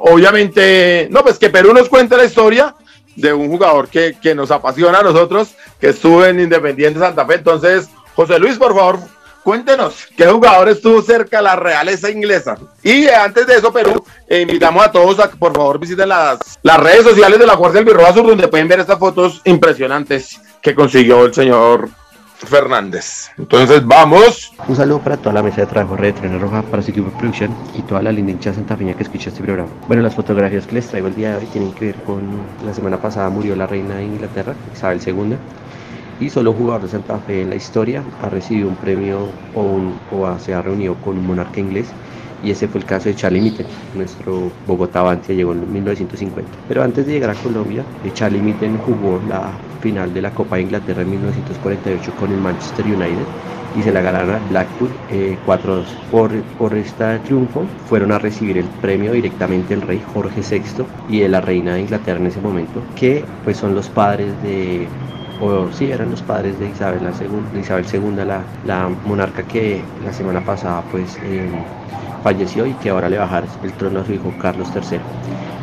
obviamente, 0.00 1.08
no, 1.10 1.22
pues 1.22 1.38
que 1.38 1.50
Perú 1.50 1.72
nos 1.72 1.88
cuente 1.88 2.16
la 2.16 2.24
historia 2.24 2.74
de 3.16 3.32
un 3.32 3.48
jugador 3.48 3.88
que, 3.88 4.16
que 4.20 4.34
nos 4.34 4.50
apasiona 4.50 4.98
a 4.98 5.02
nosotros, 5.02 5.54
que 5.80 5.88
estuvo 5.90 6.24
en 6.24 6.40
Independiente 6.40 6.98
Santa 6.98 7.26
Fe. 7.26 7.34
Entonces, 7.34 7.88
José 8.14 8.38
Luis, 8.38 8.58
por 8.58 8.74
favor, 8.74 8.98
cuéntenos, 9.42 10.06
¿qué 10.16 10.26
jugador 10.26 10.68
estuvo 10.68 11.02
cerca 11.02 11.36
de 11.38 11.44
la 11.44 11.56
realeza 11.56 12.10
inglesa? 12.10 12.56
Y 12.82 13.06
antes 13.08 13.46
de 13.46 13.56
eso, 13.56 13.72
Perú, 13.72 14.04
eh, 14.28 14.40
invitamos 14.40 14.84
a 14.84 14.90
todos 14.90 15.20
a 15.20 15.30
que 15.30 15.36
por 15.36 15.54
favor 15.54 15.78
visiten 15.78 16.08
las, 16.08 16.38
las 16.62 16.80
redes 16.80 17.04
sociales 17.04 17.38
de 17.38 17.46
la 17.46 17.56
Fuerza 17.56 17.76
del 17.76 17.84
Birro 17.84 18.06
Azul, 18.06 18.26
donde 18.26 18.48
pueden 18.48 18.68
ver 18.68 18.80
estas 18.80 18.98
fotos 18.98 19.40
impresionantes 19.44 20.40
que 20.60 20.74
consiguió 20.74 21.26
el 21.26 21.34
señor 21.34 21.88
Fernández. 22.46 23.30
Entonces, 23.38 23.84
vamos. 23.86 24.52
Un 24.68 24.76
saludo 24.76 25.00
para 25.00 25.16
toda 25.16 25.32
la 25.34 25.42
mesa 25.42 25.62
de 25.62 25.66
trabajo 25.66 25.96
Red 25.96 26.14
Trena 26.14 26.38
Roja, 26.38 26.62
para 26.62 26.82
su 26.82 26.92
producción 26.92 27.50
y 27.76 27.82
toda 27.82 28.02
la 28.02 28.12
linda 28.12 28.32
hinchada 28.32 28.56
santafeña 28.56 28.94
que 28.94 29.02
escucha 29.02 29.30
este 29.30 29.42
programa. 29.42 29.68
Bueno, 29.86 30.02
las 30.02 30.14
fotografías 30.14 30.66
que 30.66 30.74
les 30.76 30.86
traigo 30.88 31.08
el 31.08 31.14
día 31.14 31.30
de 31.32 31.36
hoy 31.38 31.46
tienen 31.46 31.72
que 31.72 31.86
ver 31.86 31.96
con 32.04 32.22
la 32.64 32.72
semana 32.74 32.96
pasada 32.98 33.28
murió 33.30 33.54
la 33.56 33.66
reina 33.66 33.96
de 33.96 34.04
Inglaterra, 34.04 34.54
Isabel 34.72 35.00
II, 35.04 35.36
y 36.20 36.30
solo 36.30 36.52
jugador 36.52 36.82
de 36.82 36.88
Santa 36.88 37.18
Fe 37.18 37.42
en 37.42 37.50
la 37.50 37.56
historia 37.56 38.02
ha 38.22 38.28
recibido 38.28 38.68
un 38.68 38.76
premio 38.76 39.28
o, 39.54 39.62
un- 39.62 39.98
o 40.12 40.38
se 40.38 40.54
ha 40.54 40.62
reunido 40.62 40.94
con 40.96 41.18
un 41.18 41.26
monarca 41.26 41.60
inglés. 41.60 41.88
Y 42.44 42.50
ese 42.50 42.68
fue 42.68 42.80
el 42.80 42.84
caso 42.86 43.08
de 43.08 43.14
Charlie 43.14 43.40
Mitten, 43.40 43.74
nuestro 43.92 44.60
Bogotá 44.64 45.00
Bantia 45.02 45.34
llegó 45.34 45.52
en 45.52 45.70
1950. 45.70 46.58
Pero 46.66 46.82
antes 46.82 47.06
de 47.06 47.12
llegar 47.12 47.30
a 47.30 47.38
Colombia, 47.38 47.88
eh, 48.02 48.12
Charlie 48.12 48.42
Mitten 48.42 48.76
jugó 48.76 49.22
la 49.22 49.64
final 49.80 50.12
de 50.12 50.20
la 50.22 50.34
Copa 50.34 50.56
de 50.56 50.62
Inglaterra 50.62 51.02
en 51.02 51.10
1948 51.10 52.14
con 52.14 52.32
el 52.32 52.40
Manchester 52.40 52.86
United 52.86 53.30
y 53.72 53.82
se 53.82 53.92
la 53.92 54.02
ganaron 54.02 54.34
a 54.34 54.40
Blackpool 54.40 55.02
eh, 55.08 55.40
4-2. 55.42 56.02
Por, 56.08 56.54
por 56.54 56.76
este 56.76 57.18
triunfo 57.20 57.76
fueron 57.82 58.12
a 58.12 58.18
recibir 58.18 58.58
el 58.58 58.72
premio 58.74 59.12
directamente 59.12 59.72
el 59.74 59.80
rey 59.82 60.00
Jorge 60.00 60.42
VI 60.42 60.94
y 61.06 61.20
de 61.20 61.28
la 61.30 61.40
reina 61.40 61.74
de 61.74 61.80
Inglaterra 61.80 62.18
en 62.20 62.26
ese 62.26 62.40
momento, 62.42 62.90
que 62.94 63.32
pues 63.42 63.56
son 63.56 63.74
los 63.74 63.90
padres 63.90 64.40
de 64.40 64.94
o 65.36 65.72
sí, 65.72 65.90
eran 65.90 66.10
los 66.10 66.22
padres 66.22 66.58
de 66.58 66.68
Isabel, 66.68 67.02
la 67.02 67.12
segun- 67.12 67.50
de 67.50 67.60
Isabel 67.60 67.86
II, 67.86 68.24
la, 68.24 68.52
la 68.60 68.88
monarca 69.02 69.46
que 69.46 69.92
la 69.96 70.12
semana 70.12 70.44
pasada 70.44 70.86
pues 70.88 71.18
eh, 71.22 71.66
falleció 72.24 72.66
y 72.66 72.72
que 72.74 72.88
ahora 72.90 73.10
le 73.10 73.18
dejar 73.18 73.44
el 73.62 73.72
trono 73.74 74.00
a 74.00 74.04
su 74.04 74.12
hijo 74.14 74.32
Carlos 74.38 74.70
III. 74.74 75.00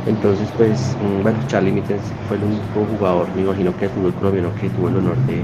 Entonces 0.06 0.52
pues, 0.56 0.96
mm, 1.00 1.24
bueno, 1.24 1.40
Charlie 1.48 1.72
Mittens 1.72 2.04
fue 2.28 2.38
el 2.38 2.44
único 2.44 2.86
jugador, 2.86 3.34
me 3.36 3.42
imagino 3.42 3.76
que 3.76 3.86
el 3.86 3.92
fútbol 3.92 4.14
colombiano 4.16 4.54
que 4.56 4.70
tuvo 4.70 4.90
el 4.90 4.98
honor 4.98 5.18
de, 5.26 5.44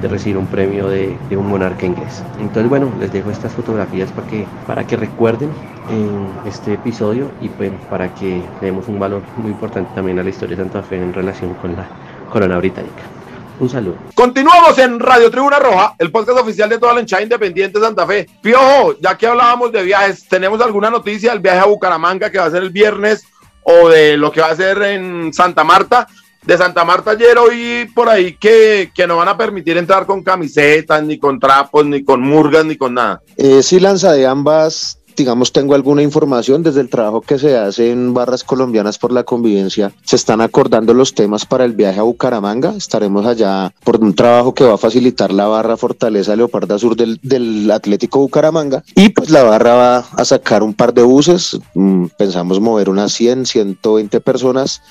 de 0.00 0.08
recibir 0.08 0.38
un 0.38 0.48
premio 0.48 0.88
de, 0.88 1.24
un 1.36 1.46
monarca 1.48 1.86
inglés. 1.86 2.26
Entonces 2.38 2.68
bueno, 2.70 2.94
les 2.96 3.12
dejo 3.12 3.30
estas 3.30 3.54
fotografías 3.54 4.12
para 4.12 4.26
que, 4.26 4.50
para 4.64 4.86
que 4.86 4.96
recuerden 4.96 5.58
en 5.86 6.40
este 6.42 6.72
episodio 6.74 7.34
y 7.38 7.50
pues 7.50 7.72
para 7.88 8.14
que 8.14 8.54
le 8.60 8.66
demos 8.66 8.88
un 8.88 8.98
valor 8.98 9.28
muy 9.34 9.50
importante 9.52 9.92
también 9.92 10.18
a 10.18 10.22
la 10.22 10.30
historia 10.30 10.56
de 10.56 10.62
Santa 10.62 10.82
Fe 10.82 10.96
en 11.02 11.12
relación 11.12 11.54
con 11.54 11.76
la 11.76 11.92
corona 12.28 12.56
británica. 12.58 13.12
Un 13.60 13.68
saludo. 13.68 13.98
Continuamos 14.14 14.78
en 14.78 14.98
Radio 14.98 15.30
Tribuna 15.30 15.58
Roja, 15.58 15.94
el 15.98 16.10
podcast 16.10 16.38
oficial 16.38 16.70
de 16.70 16.78
toda 16.78 16.94
la 16.94 17.00
hinchada 17.00 17.22
independiente 17.22 17.78
de 17.78 17.84
Santa 17.84 18.06
Fe. 18.06 18.26
Piojo, 18.40 18.96
ya 18.98 19.18
que 19.18 19.26
hablábamos 19.26 19.70
de 19.70 19.82
viajes, 19.82 20.26
¿tenemos 20.26 20.62
alguna 20.62 20.88
noticia 20.88 21.32
del 21.32 21.40
viaje 21.40 21.58
a 21.58 21.66
Bucaramanga 21.66 22.30
que 22.30 22.38
va 22.38 22.46
a 22.46 22.50
ser 22.50 22.62
el 22.62 22.70
viernes 22.70 23.22
o 23.62 23.90
de 23.90 24.16
lo 24.16 24.32
que 24.32 24.40
va 24.40 24.48
a 24.48 24.56
ser 24.56 24.80
en 24.82 25.30
Santa 25.34 25.62
Marta? 25.62 26.08
De 26.42 26.56
Santa 26.56 26.86
Marta 26.86 27.10
ayer 27.10 27.36
oí 27.36 27.86
por 27.94 28.08
ahí 28.08 28.34
que, 28.38 28.90
que 28.94 29.06
no 29.06 29.18
van 29.18 29.28
a 29.28 29.36
permitir 29.36 29.76
entrar 29.76 30.06
con 30.06 30.22
camisetas, 30.22 31.02
ni 31.02 31.18
con 31.18 31.38
trapos, 31.38 31.84
ni 31.84 32.02
con 32.02 32.22
murgas, 32.22 32.64
ni 32.64 32.76
con 32.76 32.94
nada. 32.94 33.20
Eh, 33.36 33.62
sí, 33.62 33.78
Lanza, 33.78 34.12
de 34.12 34.26
ambas, 34.26 34.99
digamos, 35.16 35.52
tengo 35.52 35.74
alguna 35.74 36.02
información 36.02 36.62
desde 36.62 36.80
el 36.80 36.88
trabajo 36.88 37.20
que 37.20 37.38
se 37.38 37.56
hace 37.56 37.90
en 37.90 38.14
Barras 38.14 38.44
Colombianas 38.44 38.98
por 38.98 39.12
la 39.12 39.24
Convivencia. 39.24 39.92
Se 40.04 40.16
están 40.16 40.40
acordando 40.40 40.94
los 40.94 41.14
temas 41.14 41.46
para 41.46 41.64
el 41.64 41.72
viaje 41.72 42.00
a 42.00 42.04
Bucaramanga. 42.04 42.74
Estaremos 42.76 43.26
allá 43.26 43.72
por 43.84 44.00
un 44.00 44.14
trabajo 44.14 44.54
que 44.54 44.64
va 44.64 44.74
a 44.74 44.78
facilitar 44.78 45.32
la 45.32 45.46
barra 45.46 45.76
Fortaleza 45.76 46.36
Leoparda 46.36 46.78
Sur 46.78 46.96
del, 46.96 47.18
del 47.22 47.70
Atlético 47.70 48.20
Bucaramanga. 48.20 48.82
Y 48.94 49.10
pues 49.10 49.30
la 49.30 49.42
barra 49.42 49.74
va 49.74 49.96
a 49.98 50.24
sacar 50.24 50.62
un 50.62 50.74
par 50.74 50.94
de 50.94 51.02
buses. 51.02 51.58
Mm, 51.74 52.06
Pensamos 52.16 52.60
mover 52.60 52.88
unas 52.88 53.12
100, 53.12 53.46
120 53.46 54.20
personas 54.20 54.82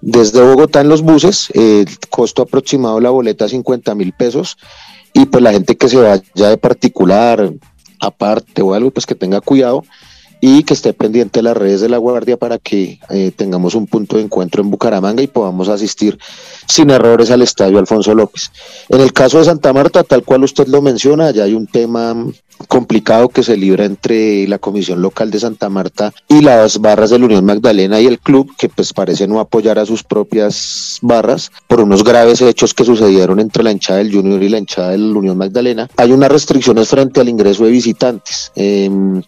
desde 0.00 0.40
Bogotá 0.40 0.80
en 0.80 0.88
los 0.88 1.02
buses, 1.02 1.50
el 1.54 1.86
costo 2.08 2.42
aproximado 2.42 2.96
de 2.96 3.02
la 3.02 3.10
boleta 3.10 3.48
50 3.48 3.94
mil 3.94 4.12
pesos 4.12 4.56
y 5.12 5.26
pues 5.26 5.42
la 5.42 5.52
gente 5.52 5.76
que 5.76 5.88
se 5.88 5.96
vaya 5.96 6.22
de 6.34 6.56
particular, 6.56 7.52
aparte 8.00 8.62
o 8.62 8.74
algo, 8.74 8.90
pues 8.90 9.06
que 9.06 9.14
tenga 9.14 9.40
cuidado 9.40 9.84
y 10.40 10.62
que 10.62 10.74
esté 10.74 10.92
pendiente 10.92 11.42
las 11.42 11.56
redes 11.56 11.80
de 11.80 11.88
la 11.88 11.98
Guardia 11.98 12.36
para 12.36 12.58
que 12.58 12.98
eh, 13.10 13.32
tengamos 13.34 13.74
un 13.74 13.86
punto 13.86 14.16
de 14.16 14.22
encuentro 14.22 14.62
en 14.62 14.70
Bucaramanga 14.70 15.22
y 15.22 15.26
podamos 15.26 15.68
asistir 15.68 16.18
sin 16.66 16.90
errores 16.90 17.30
al 17.30 17.42
estadio 17.42 17.78
Alfonso 17.78 18.14
López. 18.14 18.50
En 18.88 19.00
el 19.00 19.12
caso 19.12 19.38
de 19.38 19.44
Santa 19.44 19.72
Marta, 19.72 20.04
tal 20.04 20.24
cual 20.24 20.44
usted 20.44 20.66
lo 20.68 20.82
menciona, 20.82 21.30
ya 21.30 21.44
hay 21.44 21.54
un 21.54 21.66
tema 21.66 22.14
complicado 22.68 23.28
que 23.28 23.42
se 23.42 23.56
libra 23.56 23.84
entre 23.84 24.46
la 24.46 24.58
Comisión 24.58 25.00
Local 25.02 25.30
de 25.30 25.40
Santa 25.40 25.68
Marta 25.68 26.12
y 26.28 26.42
las 26.42 26.80
barras 26.80 27.10
de 27.10 27.18
la 27.18 27.26
Unión 27.26 27.44
Magdalena 27.44 28.00
y 28.00 28.06
el 28.06 28.18
club, 28.18 28.54
que 28.56 28.68
pues 28.68 28.92
parece 28.92 29.26
no 29.26 29.40
apoyar 29.40 29.78
a 29.78 29.86
sus 29.86 30.02
propias 30.02 30.98
barras 31.02 31.50
por 31.66 31.80
unos 31.80 32.04
graves 32.04 32.40
hechos 32.42 32.74
que 32.74 32.84
sucedieron 32.84 33.40
entre 33.40 33.62
la 33.62 33.72
hinchada 33.72 33.98
del 33.98 34.12
Junior 34.12 34.42
y 34.42 34.48
la 34.48 34.58
hinchada 34.58 34.90
de 34.90 34.98
la 34.98 35.18
Unión 35.18 35.38
Magdalena. 35.38 35.88
Hay 35.96 36.12
unas 36.12 36.30
restricciones 36.30 36.88
frente 36.88 37.20
al 37.20 37.28
ingreso 37.28 37.64
de 37.64 37.70
visitantes. 37.70 38.52
Em, 38.54 39.22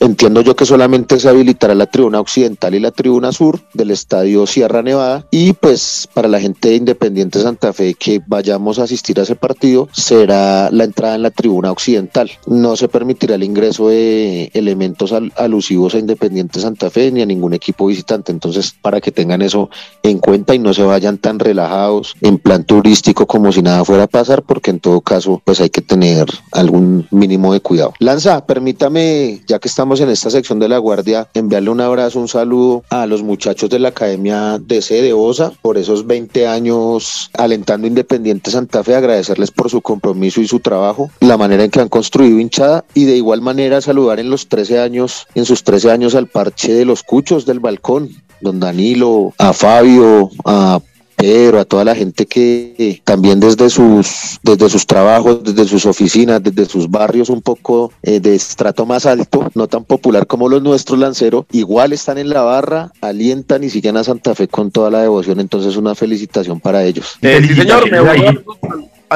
Entiendo 0.00 0.40
yo 0.40 0.56
que 0.56 0.66
solamente 0.66 1.20
se 1.20 1.28
habilitará 1.28 1.74
la 1.74 1.86
tribuna 1.86 2.20
occidental 2.20 2.74
y 2.74 2.80
la 2.80 2.90
tribuna 2.90 3.32
sur 3.32 3.60
del 3.72 3.90
estadio 3.92 4.46
Sierra 4.46 4.82
Nevada 4.82 5.26
y 5.30 5.52
pues 5.52 6.08
para 6.12 6.26
la 6.28 6.40
gente 6.40 6.70
de 6.70 6.76
Independiente 6.76 7.40
Santa 7.40 7.72
Fe 7.72 7.94
que 7.94 8.20
vayamos 8.26 8.78
a 8.78 8.84
asistir 8.84 9.20
a 9.20 9.22
ese 9.22 9.36
partido 9.36 9.88
será 9.92 10.70
la 10.72 10.84
entrada 10.84 11.14
en 11.14 11.22
la 11.22 11.30
tribuna 11.30 11.70
occidental. 11.70 12.30
No 12.46 12.76
se 12.76 12.88
permitirá 12.88 13.36
el 13.36 13.44
ingreso 13.44 13.88
de 13.88 14.50
elementos 14.54 15.12
al- 15.12 15.32
alusivos 15.36 15.94
a 15.94 15.98
Independiente 15.98 16.60
Santa 16.60 16.90
Fe 16.90 17.12
ni 17.12 17.22
a 17.22 17.26
ningún 17.26 17.54
equipo 17.54 17.86
visitante. 17.86 18.32
Entonces 18.32 18.74
para 18.82 19.00
que 19.00 19.12
tengan 19.12 19.40
eso 19.40 19.70
en 20.02 20.18
cuenta 20.18 20.54
y 20.54 20.58
no 20.58 20.74
se 20.74 20.82
vayan 20.82 21.18
tan 21.18 21.38
relajados 21.38 22.16
en 22.22 22.38
plan 22.38 22.64
turístico 22.64 23.26
como 23.26 23.52
si 23.52 23.62
nada 23.62 23.84
fuera 23.84 24.04
a 24.04 24.08
pasar 24.08 24.42
porque 24.42 24.70
en 24.70 24.80
todo 24.80 25.00
caso 25.00 25.40
pues 25.44 25.60
hay 25.60 25.70
que 25.70 25.80
tener 25.80 26.26
algún 26.50 27.06
mínimo 27.12 27.52
de 27.52 27.60
cuidado. 27.60 27.94
Lanza, 28.00 28.44
permítame 28.46 29.42
ya 29.46 29.59
que 29.60 29.68
estamos 29.68 30.00
en 30.00 30.08
esta 30.08 30.30
sección 30.30 30.58
de 30.58 30.68
la 30.68 30.78
Guardia, 30.78 31.28
enviarle 31.34 31.70
un 31.70 31.80
abrazo, 31.80 32.18
un 32.18 32.28
saludo 32.28 32.82
a 32.90 33.06
los 33.06 33.22
muchachos 33.22 33.70
de 33.70 33.78
la 33.78 33.90
Academia 33.90 34.58
DC 34.58 35.02
de 35.02 35.12
Osa 35.12 35.52
por 35.62 35.78
esos 35.78 36.06
20 36.06 36.46
años 36.46 37.30
alentando 37.36 37.86
Independiente 37.86 38.50
Santa 38.50 38.82
Fe, 38.82 38.96
agradecerles 38.96 39.50
por 39.50 39.70
su 39.70 39.80
compromiso 39.80 40.40
y 40.40 40.48
su 40.48 40.60
trabajo, 40.60 41.10
la 41.20 41.36
manera 41.36 41.64
en 41.64 41.70
que 41.70 41.80
han 41.80 41.88
construido 41.88 42.40
hinchada 42.40 42.84
y 42.94 43.04
de 43.04 43.16
igual 43.16 43.40
manera 43.40 43.80
saludar 43.80 44.18
en 44.18 44.30
los 44.30 44.48
13 44.48 44.80
años, 44.80 45.26
en 45.34 45.44
sus 45.44 45.62
13 45.62 45.90
años 45.90 46.14
al 46.14 46.26
parche 46.26 46.72
de 46.72 46.84
los 46.84 47.02
cuchos 47.02 47.46
del 47.46 47.60
balcón, 47.60 48.10
don 48.40 48.58
Danilo, 48.58 49.34
a 49.38 49.52
Fabio, 49.52 50.30
a 50.44 50.80
Pedro, 51.20 51.60
a 51.60 51.64
toda 51.64 51.84
la 51.84 51.94
gente 51.94 52.26
que 52.26 53.00
también 53.04 53.40
desde 53.40 53.70
sus, 53.70 54.38
desde 54.42 54.68
sus 54.68 54.86
trabajos, 54.86 55.42
desde 55.44 55.66
sus 55.66 55.86
oficinas, 55.86 56.42
desde 56.42 56.66
sus 56.66 56.90
barrios 56.90 57.28
un 57.28 57.42
poco 57.42 57.92
eh, 58.02 58.20
de 58.20 58.34
estrato 58.34 58.86
más 58.86 59.06
alto, 59.06 59.50
no 59.54 59.68
tan 59.68 59.84
popular 59.84 60.26
como 60.26 60.48
los 60.48 60.62
nuestros, 60.62 60.98
Lancero, 60.98 61.46
igual 61.52 61.92
están 61.92 62.18
en 62.18 62.30
la 62.30 62.42
barra, 62.42 62.92
alientan 63.00 63.64
y 63.64 63.70
siguen 63.70 63.96
a 63.96 64.04
Santa 64.04 64.34
Fe 64.34 64.48
con 64.48 64.70
toda 64.70 64.90
la 64.90 65.02
devoción, 65.02 65.40
entonces 65.40 65.76
una 65.76 65.94
felicitación 65.94 66.60
para 66.60 66.84
ellos. 66.84 67.18
Eh, 67.22 67.40
sí, 67.46 67.54
señor, 67.54 67.90
me 67.90 68.00
voy 68.00 68.26
a 68.26 68.34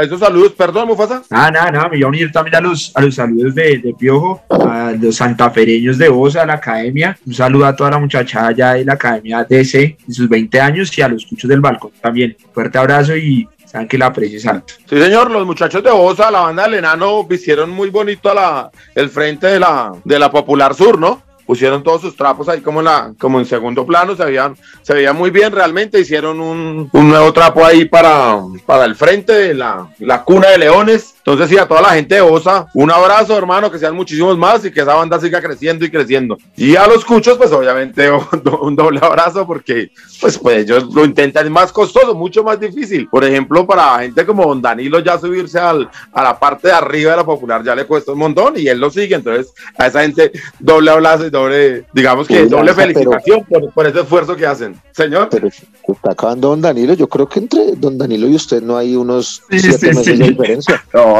esos 0.03 0.21
saludos, 0.21 0.53
perdón, 0.53 0.89
Mufasa. 0.89 1.23
Ah, 1.31 1.51
nada, 1.51 1.71
nada, 1.71 1.85
me 1.85 1.97
voy 1.97 2.03
a 2.03 2.09
unir 2.09 2.33
también 2.33 2.57
a 2.57 2.61
los, 2.61 2.91
a 2.95 3.01
los 3.01 3.15
saludos 3.15 3.55
de, 3.55 3.79
de 3.79 3.95
Piojo, 3.95 4.43
a 4.51 4.93
los 5.01 5.17
santafereños 5.17 5.99
de 5.99 6.09
Osa, 6.09 6.43
a 6.43 6.47
la 6.47 6.55
academia. 6.55 7.17
Un 7.27 7.35
saludo 7.35 7.67
a 7.67 7.77
toda 7.77 7.91
la 7.91 7.99
muchachada 7.99 8.53
ya 8.53 8.75
de 8.75 8.85
la 8.85 8.95
academia 8.95 9.45
DC, 9.45 9.97
de 10.07 10.15
sus 10.15 10.29
20 10.29 10.61
años, 10.61 10.97
y 10.99 11.03
a 11.03 11.09
los 11.09 11.25
cuchos 11.27 11.49
del 11.49 11.61
balcón 11.61 11.93
también. 12.01 12.37
Fuerte 12.53 12.79
abrazo 12.79 13.17
y 13.17 13.49
saben 13.65 13.89
que 13.89 13.99
la 13.99 14.07
aprecio 14.07 14.39
es 14.39 14.47
alto. 14.47 14.75
Sí, 14.89 15.01
señor, 15.01 15.31
los 15.31 15.47
muchachos 15.47 15.83
de 15.83 15.91
Osa, 15.91 16.31
la 16.31 16.41
banda 16.41 16.65
del 16.65 16.75
enano, 16.75 17.25
vistieron 17.25 17.71
muy 17.71 17.91
bonito 17.91 18.31
a 18.31 18.35
la, 18.35 18.71
el 18.95 19.09
frente 19.11 19.47
de 19.47 19.61
la, 19.61 19.93
de 20.05 20.19
la 20.19 20.31
Popular 20.31 20.75
Sur, 20.75 20.99
¿no? 20.99 21.23
Pusieron 21.47 21.83
todos 21.83 22.01
sus 22.01 22.17
trapos 22.17 22.49
ahí 22.49 22.61
como 22.61 22.81
en, 22.81 22.87
la, 22.87 23.15
como 23.19 23.39
en 23.39 23.47
segundo 23.47 23.87
plano, 23.87 24.17
se 24.17 24.25
veían, 24.25 24.57
se 24.83 24.95
veía 24.95 25.13
muy 25.13 25.31
bien 25.31 25.53
realmente, 25.53 26.01
hicieron 26.01 26.41
un, 26.41 26.89
un, 26.93 27.09
nuevo 27.09 27.33
trapo 27.33 27.65
ahí 27.65 27.85
para, 27.85 28.39
para 28.67 28.85
el 28.85 28.97
frente 28.97 29.33
de 29.33 29.55
la, 29.55 29.89
la 29.99 30.25
cuna 30.25 30.49
de 30.49 30.59
leones. 30.59 31.14
Entonces, 31.27 31.49
sí, 31.49 31.57
a 31.57 31.67
toda 31.67 31.81
la 31.81 31.91
gente 31.91 32.17
de 32.17 32.21
Osa, 32.21 32.67
un 32.75 32.91
abrazo, 32.91 33.37
hermano, 33.37 33.71
que 33.71 33.79
sean 33.79 33.97
muchísimos 33.97 34.37
más 34.37 34.63
y 34.63 34.71
que 34.71 34.83
esa 34.83 34.95
banda 34.95 35.19
siga 35.19 35.41
creciendo 35.41 35.87
y 35.87 35.91
creciendo. 35.91 36.37
Y 36.55 36.77
a 36.77 36.87
los 36.87 37.03
cuchos, 37.03 37.39
pues 37.39 37.51
obviamente 37.51 38.11
un 38.61 38.77
doble 38.77 39.01
abrazo 39.03 39.47
porque, 39.47 39.91
pues, 40.21 40.37
pues 40.37 40.59
ellos 40.59 40.93
lo 40.93 41.03
intentan, 41.03 41.47
es 41.47 41.51
más 41.51 41.73
costoso, 41.73 42.15
mucho 42.15 42.45
más 42.45 42.61
difícil. 42.61 43.09
Por 43.09 43.25
ejemplo, 43.25 43.67
para 43.67 44.01
gente 44.01 44.27
como 44.27 44.45
Don 44.45 44.61
Danilo 44.61 44.99
ya 44.99 45.19
subirse 45.19 45.59
al, 45.59 45.89
a 46.13 46.23
la 46.23 46.39
parte 46.39 46.69
de 46.69 46.75
arriba 46.75 47.13
de 47.13 47.17
la 47.17 47.25
popular 47.25 47.65
ya 47.65 47.75
le 47.75 47.87
cuesta 47.87 48.13
un 48.13 48.19
montón 48.19 48.59
y 48.59 48.69
él 48.69 48.79
lo 48.79 48.91
sigue. 48.91 49.15
Entonces, 49.15 49.55
a 49.79 49.87
esa 49.87 50.03
gente 50.03 50.31
doble 50.59 50.91
abrazo 50.91 51.27
y 51.27 51.31
doble, 51.31 51.87
digamos 51.95 52.29
que 52.29 52.45
doble 52.45 52.75
felicitación 52.75 53.45
por, 53.45 53.71
por, 53.73 53.87
ese 53.87 54.01
esfuerzo 54.01 54.37
que 54.37 54.45
hacen. 54.45 54.79
Señor. 54.93 55.29
Pero 55.31 55.49
está 55.49 56.13
acabando 56.13 56.51
Don 56.51 56.61
Danilo. 56.61 56.93
Yo 56.93 57.09
creo 57.09 57.27
que 57.27 57.39
entre 57.39 57.73
Don 57.77 57.97
Danilo 57.97 58.29
y 58.29 58.35
usted 58.35 58.63
no 58.63 58.77
hay 58.77 58.95
unos 58.95 59.43
sí, 59.49 59.59
siete 59.59 59.79
sí, 59.79 59.87
meses 59.87 60.05
sí. 60.05 60.17
de 60.17 60.29
diferencia. 60.29 60.85
No, 60.95 61.14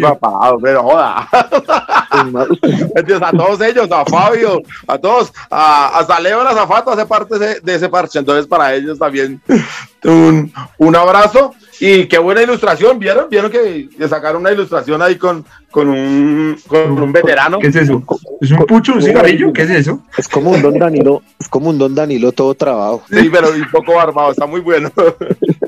Papá, 0.00 0.56
pero 0.60 0.82
joda. 0.82 1.28
a 3.22 3.32
todos 3.32 3.60
ellos, 3.60 3.90
a 3.90 4.04
Fabio, 4.04 4.62
a 4.86 4.98
todos, 4.98 5.32
a, 5.50 5.98
hasta 5.98 6.20
Leo 6.20 6.42
la 6.42 6.54
Zafato 6.54 6.90
hace 6.90 7.06
parte 7.06 7.38
de, 7.38 7.60
de, 7.60 7.74
ese 7.74 7.88
parche. 7.88 8.18
Entonces, 8.18 8.46
para 8.46 8.74
ellos 8.74 8.98
también 8.98 9.40
un, 10.04 10.52
un 10.78 10.96
abrazo. 10.96 11.54
Y 11.78 12.06
qué 12.06 12.18
buena 12.18 12.42
ilustración, 12.42 12.98
¿vieron? 12.98 13.28
¿Vieron 13.28 13.50
que, 13.50 13.90
que 13.90 14.08
sacaron 14.08 14.40
una 14.40 14.50
ilustración 14.50 15.02
ahí 15.02 15.16
con, 15.16 15.44
con, 15.70 15.88
un, 15.88 16.56
con 16.66 17.02
un 17.02 17.12
veterano? 17.12 17.58
¿Qué 17.58 17.66
es 17.66 17.76
eso? 17.76 18.02
¿Es 18.40 18.50
un 18.50 18.64
pucho, 18.64 18.94
un 18.94 19.02
cigarrillo? 19.02 19.52
¿Qué 19.52 19.62
es 19.62 19.70
eso? 19.70 20.00
Es 20.16 20.26
como 20.26 20.52
un 20.52 20.62
don 20.62 20.78
Danilo, 20.78 21.22
es 21.38 21.48
como 21.48 21.68
un 21.68 21.76
don 21.76 21.94
Danilo 21.94 22.32
todo 22.32 22.54
trabado. 22.54 23.02
Sí, 23.10 23.28
pero 23.30 23.50
un 23.50 23.70
poco 23.70 23.94
barbado, 23.94 24.30
está 24.30 24.46
muy 24.46 24.60
bueno. 24.60 24.90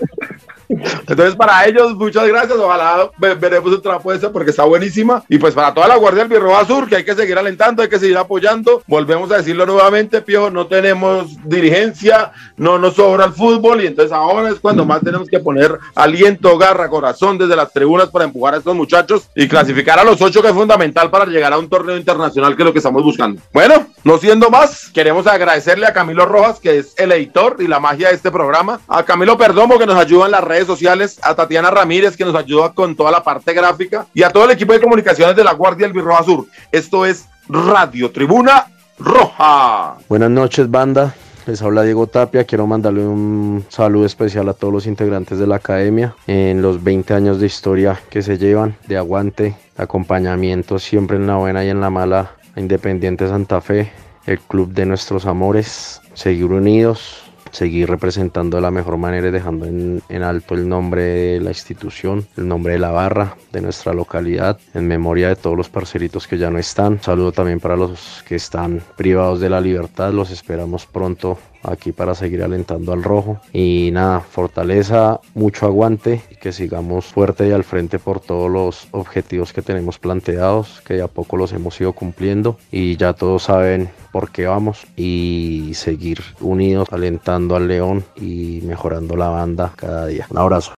Entonces, 0.68 1.34
para 1.34 1.66
ellos, 1.66 1.94
muchas 1.94 2.26
gracias. 2.28 2.58
Ojalá 2.58 3.10
veremos 3.18 3.80
trapo 3.82 4.12
ese 4.12 4.28
porque 4.28 4.50
está 4.50 4.64
buenísima. 4.64 5.22
Y 5.28 5.38
pues 5.38 5.54
para 5.54 5.72
toda 5.72 5.88
la 5.88 5.96
Guardia 5.96 6.24
del 6.24 6.32
Birroba 6.32 6.64
Sur, 6.66 6.88
que 6.88 6.96
hay 6.96 7.04
que 7.04 7.14
seguir 7.14 7.38
alentando, 7.38 7.82
hay 7.82 7.88
que 7.88 7.98
seguir 7.98 8.16
apoyando. 8.16 8.82
Volvemos 8.86 9.30
a 9.30 9.38
decirlo 9.38 9.66
nuevamente, 9.66 10.20
Pío, 10.22 10.50
no 10.50 10.66
tenemos 10.66 11.36
dirigencia, 11.44 12.32
no 12.56 12.78
nos 12.78 12.94
sobra 12.94 13.26
el 13.26 13.32
fútbol. 13.32 13.82
Y 13.82 13.86
entonces 13.86 14.12
ahora 14.12 14.50
es 14.50 14.60
cuando 14.60 14.84
más 14.84 15.00
tenemos 15.00 15.28
que 15.28 15.40
poner 15.40 15.78
aliento, 15.94 16.58
garra, 16.58 16.88
corazón 16.88 17.38
desde 17.38 17.56
las 17.56 17.72
tribunas 17.72 18.08
para 18.08 18.24
empujar 18.24 18.54
a 18.54 18.58
estos 18.58 18.74
muchachos 18.74 19.28
y 19.34 19.48
clasificar 19.48 19.98
a 19.98 20.04
los 20.04 20.20
ocho, 20.20 20.42
que 20.42 20.48
es 20.48 20.54
fundamental 20.54 21.10
para 21.10 21.26
llegar 21.26 21.52
a 21.52 21.58
un 21.58 21.68
torneo 21.68 21.96
internacional, 21.96 22.56
que 22.56 22.62
es 22.62 22.66
lo 22.66 22.72
que 22.72 22.78
estamos 22.78 23.02
buscando. 23.02 23.40
Bueno, 23.52 23.86
no 24.04 24.18
siendo 24.18 24.50
más, 24.50 24.90
queremos 24.92 25.26
agradecerle 25.26 25.86
a 25.86 25.92
Camilo 25.92 26.26
Rojas, 26.26 26.60
que 26.60 26.78
es 26.78 26.94
el 26.96 27.12
editor 27.12 27.56
y 27.60 27.66
la 27.66 27.80
magia 27.80 28.08
de 28.08 28.14
este 28.14 28.30
programa. 28.30 28.80
A 28.88 29.04
Camilo 29.04 29.38
Perdomo, 29.38 29.78
que 29.78 29.86
nos 29.86 29.96
ayuda 29.96 30.26
en 30.26 30.32
las 30.32 30.44
sociales, 30.66 31.18
a 31.22 31.34
Tatiana 31.34 31.70
Ramírez, 31.70 32.16
que 32.16 32.24
nos 32.24 32.34
ayuda 32.34 32.72
con 32.72 32.96
toda 32.96 33.10
la 33.10 33.22
parte 33.22 33.52
gráfica, 33.52 34.06
y 34.14 34.22
a 34.22 34.30
todo 34.30 34.44
el 34.44 34.50
equipo 34.52 34.72
de 34.72 34.80
comunicaciones 34.80 35.36
de 35.36 35.44
la 35.44 35.52
Guardia 35.52 35.86
del 35.86 35.94
Birroja 35.94 36.24
Sur. 36.24 36.46
Esto 36.72 37.06
es 37.06 37.26
Radio 37.48 38.10
Tribuna 38.10 38.66
Roja. 38.98 39.96
Buenas 40.08 40.30
noches, 40.30 40.70
banda. 40.70 41.14
Les 41.46 41.62
habla 41.62 41.82
Diego 41.82 42.06
Tapia. 42.06 42.44
Quiero 42.44 42.66
mandarle 42.66 43.06
un 43.06 43.64
saludo 43.70 44.04
especial 44.04 44.48
a 44.50 44.52
todos 44.52 44.72
los 44.72 44.86
integrantes 44.86 45.38
de 45.38 45.46
la 45.46 45.56
academia 45.56 46.14
en 46.26 46.60
los 46.60 46.84
20 46.84 47.14
años 47.14 47.40
de 47.40 47.46
historia 47.46 47.98
que 48.10 48.20
se 48.20 48.36
llevan, 48.36 48.76
de 48.86 48.98
aguante, 48.98 49.56
acompañamiento 49.78 50.78
siempre 50.78 51.16
en 51.16 51.26
la 51.26 51.36
buena 51.36 51.64
y 51.64 51.70
en 51.70 51.80
la 51.80 51.88
mala, 51.88 52.32
Independiente 52.54 53.26
Santa 53.28 53.62
Fe, 53.62 53.90
el 54.26 54.40
club 54.40 54.72
de 54.72 54.84
nuestros 54.84 55.24
amores, 55.24 56.02
seguir 56.12 56.46
unidos, 56.46 57.22
seguir 57.50 57.88
representando 57.88 58.56
de 58.56 58.62
la 58.62 58.70
mejor 58.70 58.96
manera 58.96 59.28
y 59.28 59.30
dejando 59.30 59.66
en, 59.66 60.02
en, 60.08 60.22
alto 60.22 60.54
el 60.54 60.68
nombre 60.68 61.02
de 61.02 61.40
la 61.40 61.50
institución, 61.50 62.26
el 62.36 62.48
nombre 62.48 62.74
de 62.74 62.78
la 62.78 62.90
barra, 62.90 63.36
de 63.52 63.60
nuestra 63.60 63.92
localidad, 63.92 64.58
en 64.74 64.86
memoria 64.86 65.28
de 65.28 65.36
todos 65.36 65.56
los 65.56 65.68
parceritos 65.68 66.26
que 66.26 66.38
ya 66.38 66.50
no 66.50 66.58
están. 66.58 67.02
Saludo 67.02 67.32
también 67.32 67.60
para 67.60 67.76
los 67.76 68.24
que 68.26 68.36
están 68.36 68.82
privados 68.96 69.40
de 69.40 69.50
la 69.50 69.60
libertad, 69.60 70.12
los 70.12 70.30
esperamos 70.30 70.86
pronto 70.86 71.38
aquí 71.72 71.92
para 71.92 72.14
seguir 72.14 72.42
alentando 72.42 72.92
al 72.92 73.02
rojo 73.02 73.40
y 73.52 73.90
nada, 73.92 74.20
fortaleza, 74.20 75.20
mucho 75.34 75.66
aguante 75.66 76.22
y 76.30 76.36
que 76.36 76.52
sigamos 76.52 77.06
fuerte 77.06 77.48
y 77.48 77.52
al 77.52 77.64
frente 77.64 77.98
por 77.98 78.20
todos 78.20 78.50
los 78.50 78.88
objetivos 78.92 79.52
que 79.52 79.62
tenemos 79.62 79.98
planteados, 79.98 80.80
que 80.84 80.94
de 80.94 81.02
a 81.02 81.08
poco 81.08 81.36
los 81.36 81.52
hemos 81.52 81.80
ido 81.80 81.92
cumpliendo 81.92 82.58
y 82.72 82.96
ya 82.96 83.12
todos 83.12 83.44
saben 83.44 83.90
por 84.12 84.30
qué 84.30 84.46
vamos 84.46 84.86
y 84.96 85.72
seguir 85.74 86.20
unidos 86.40 86.88
alentando 86.90 87.56
al 87.56 87.68
león 87.68 88.04
y 88.16 88.60
mejorando 88.64 89.16
la 89.16 89.28
banda 89.28 89.72
cada 89.76 90.06
día. 90.06 90.26
Un 90.30 90.38
abrazo. 90.38 90.72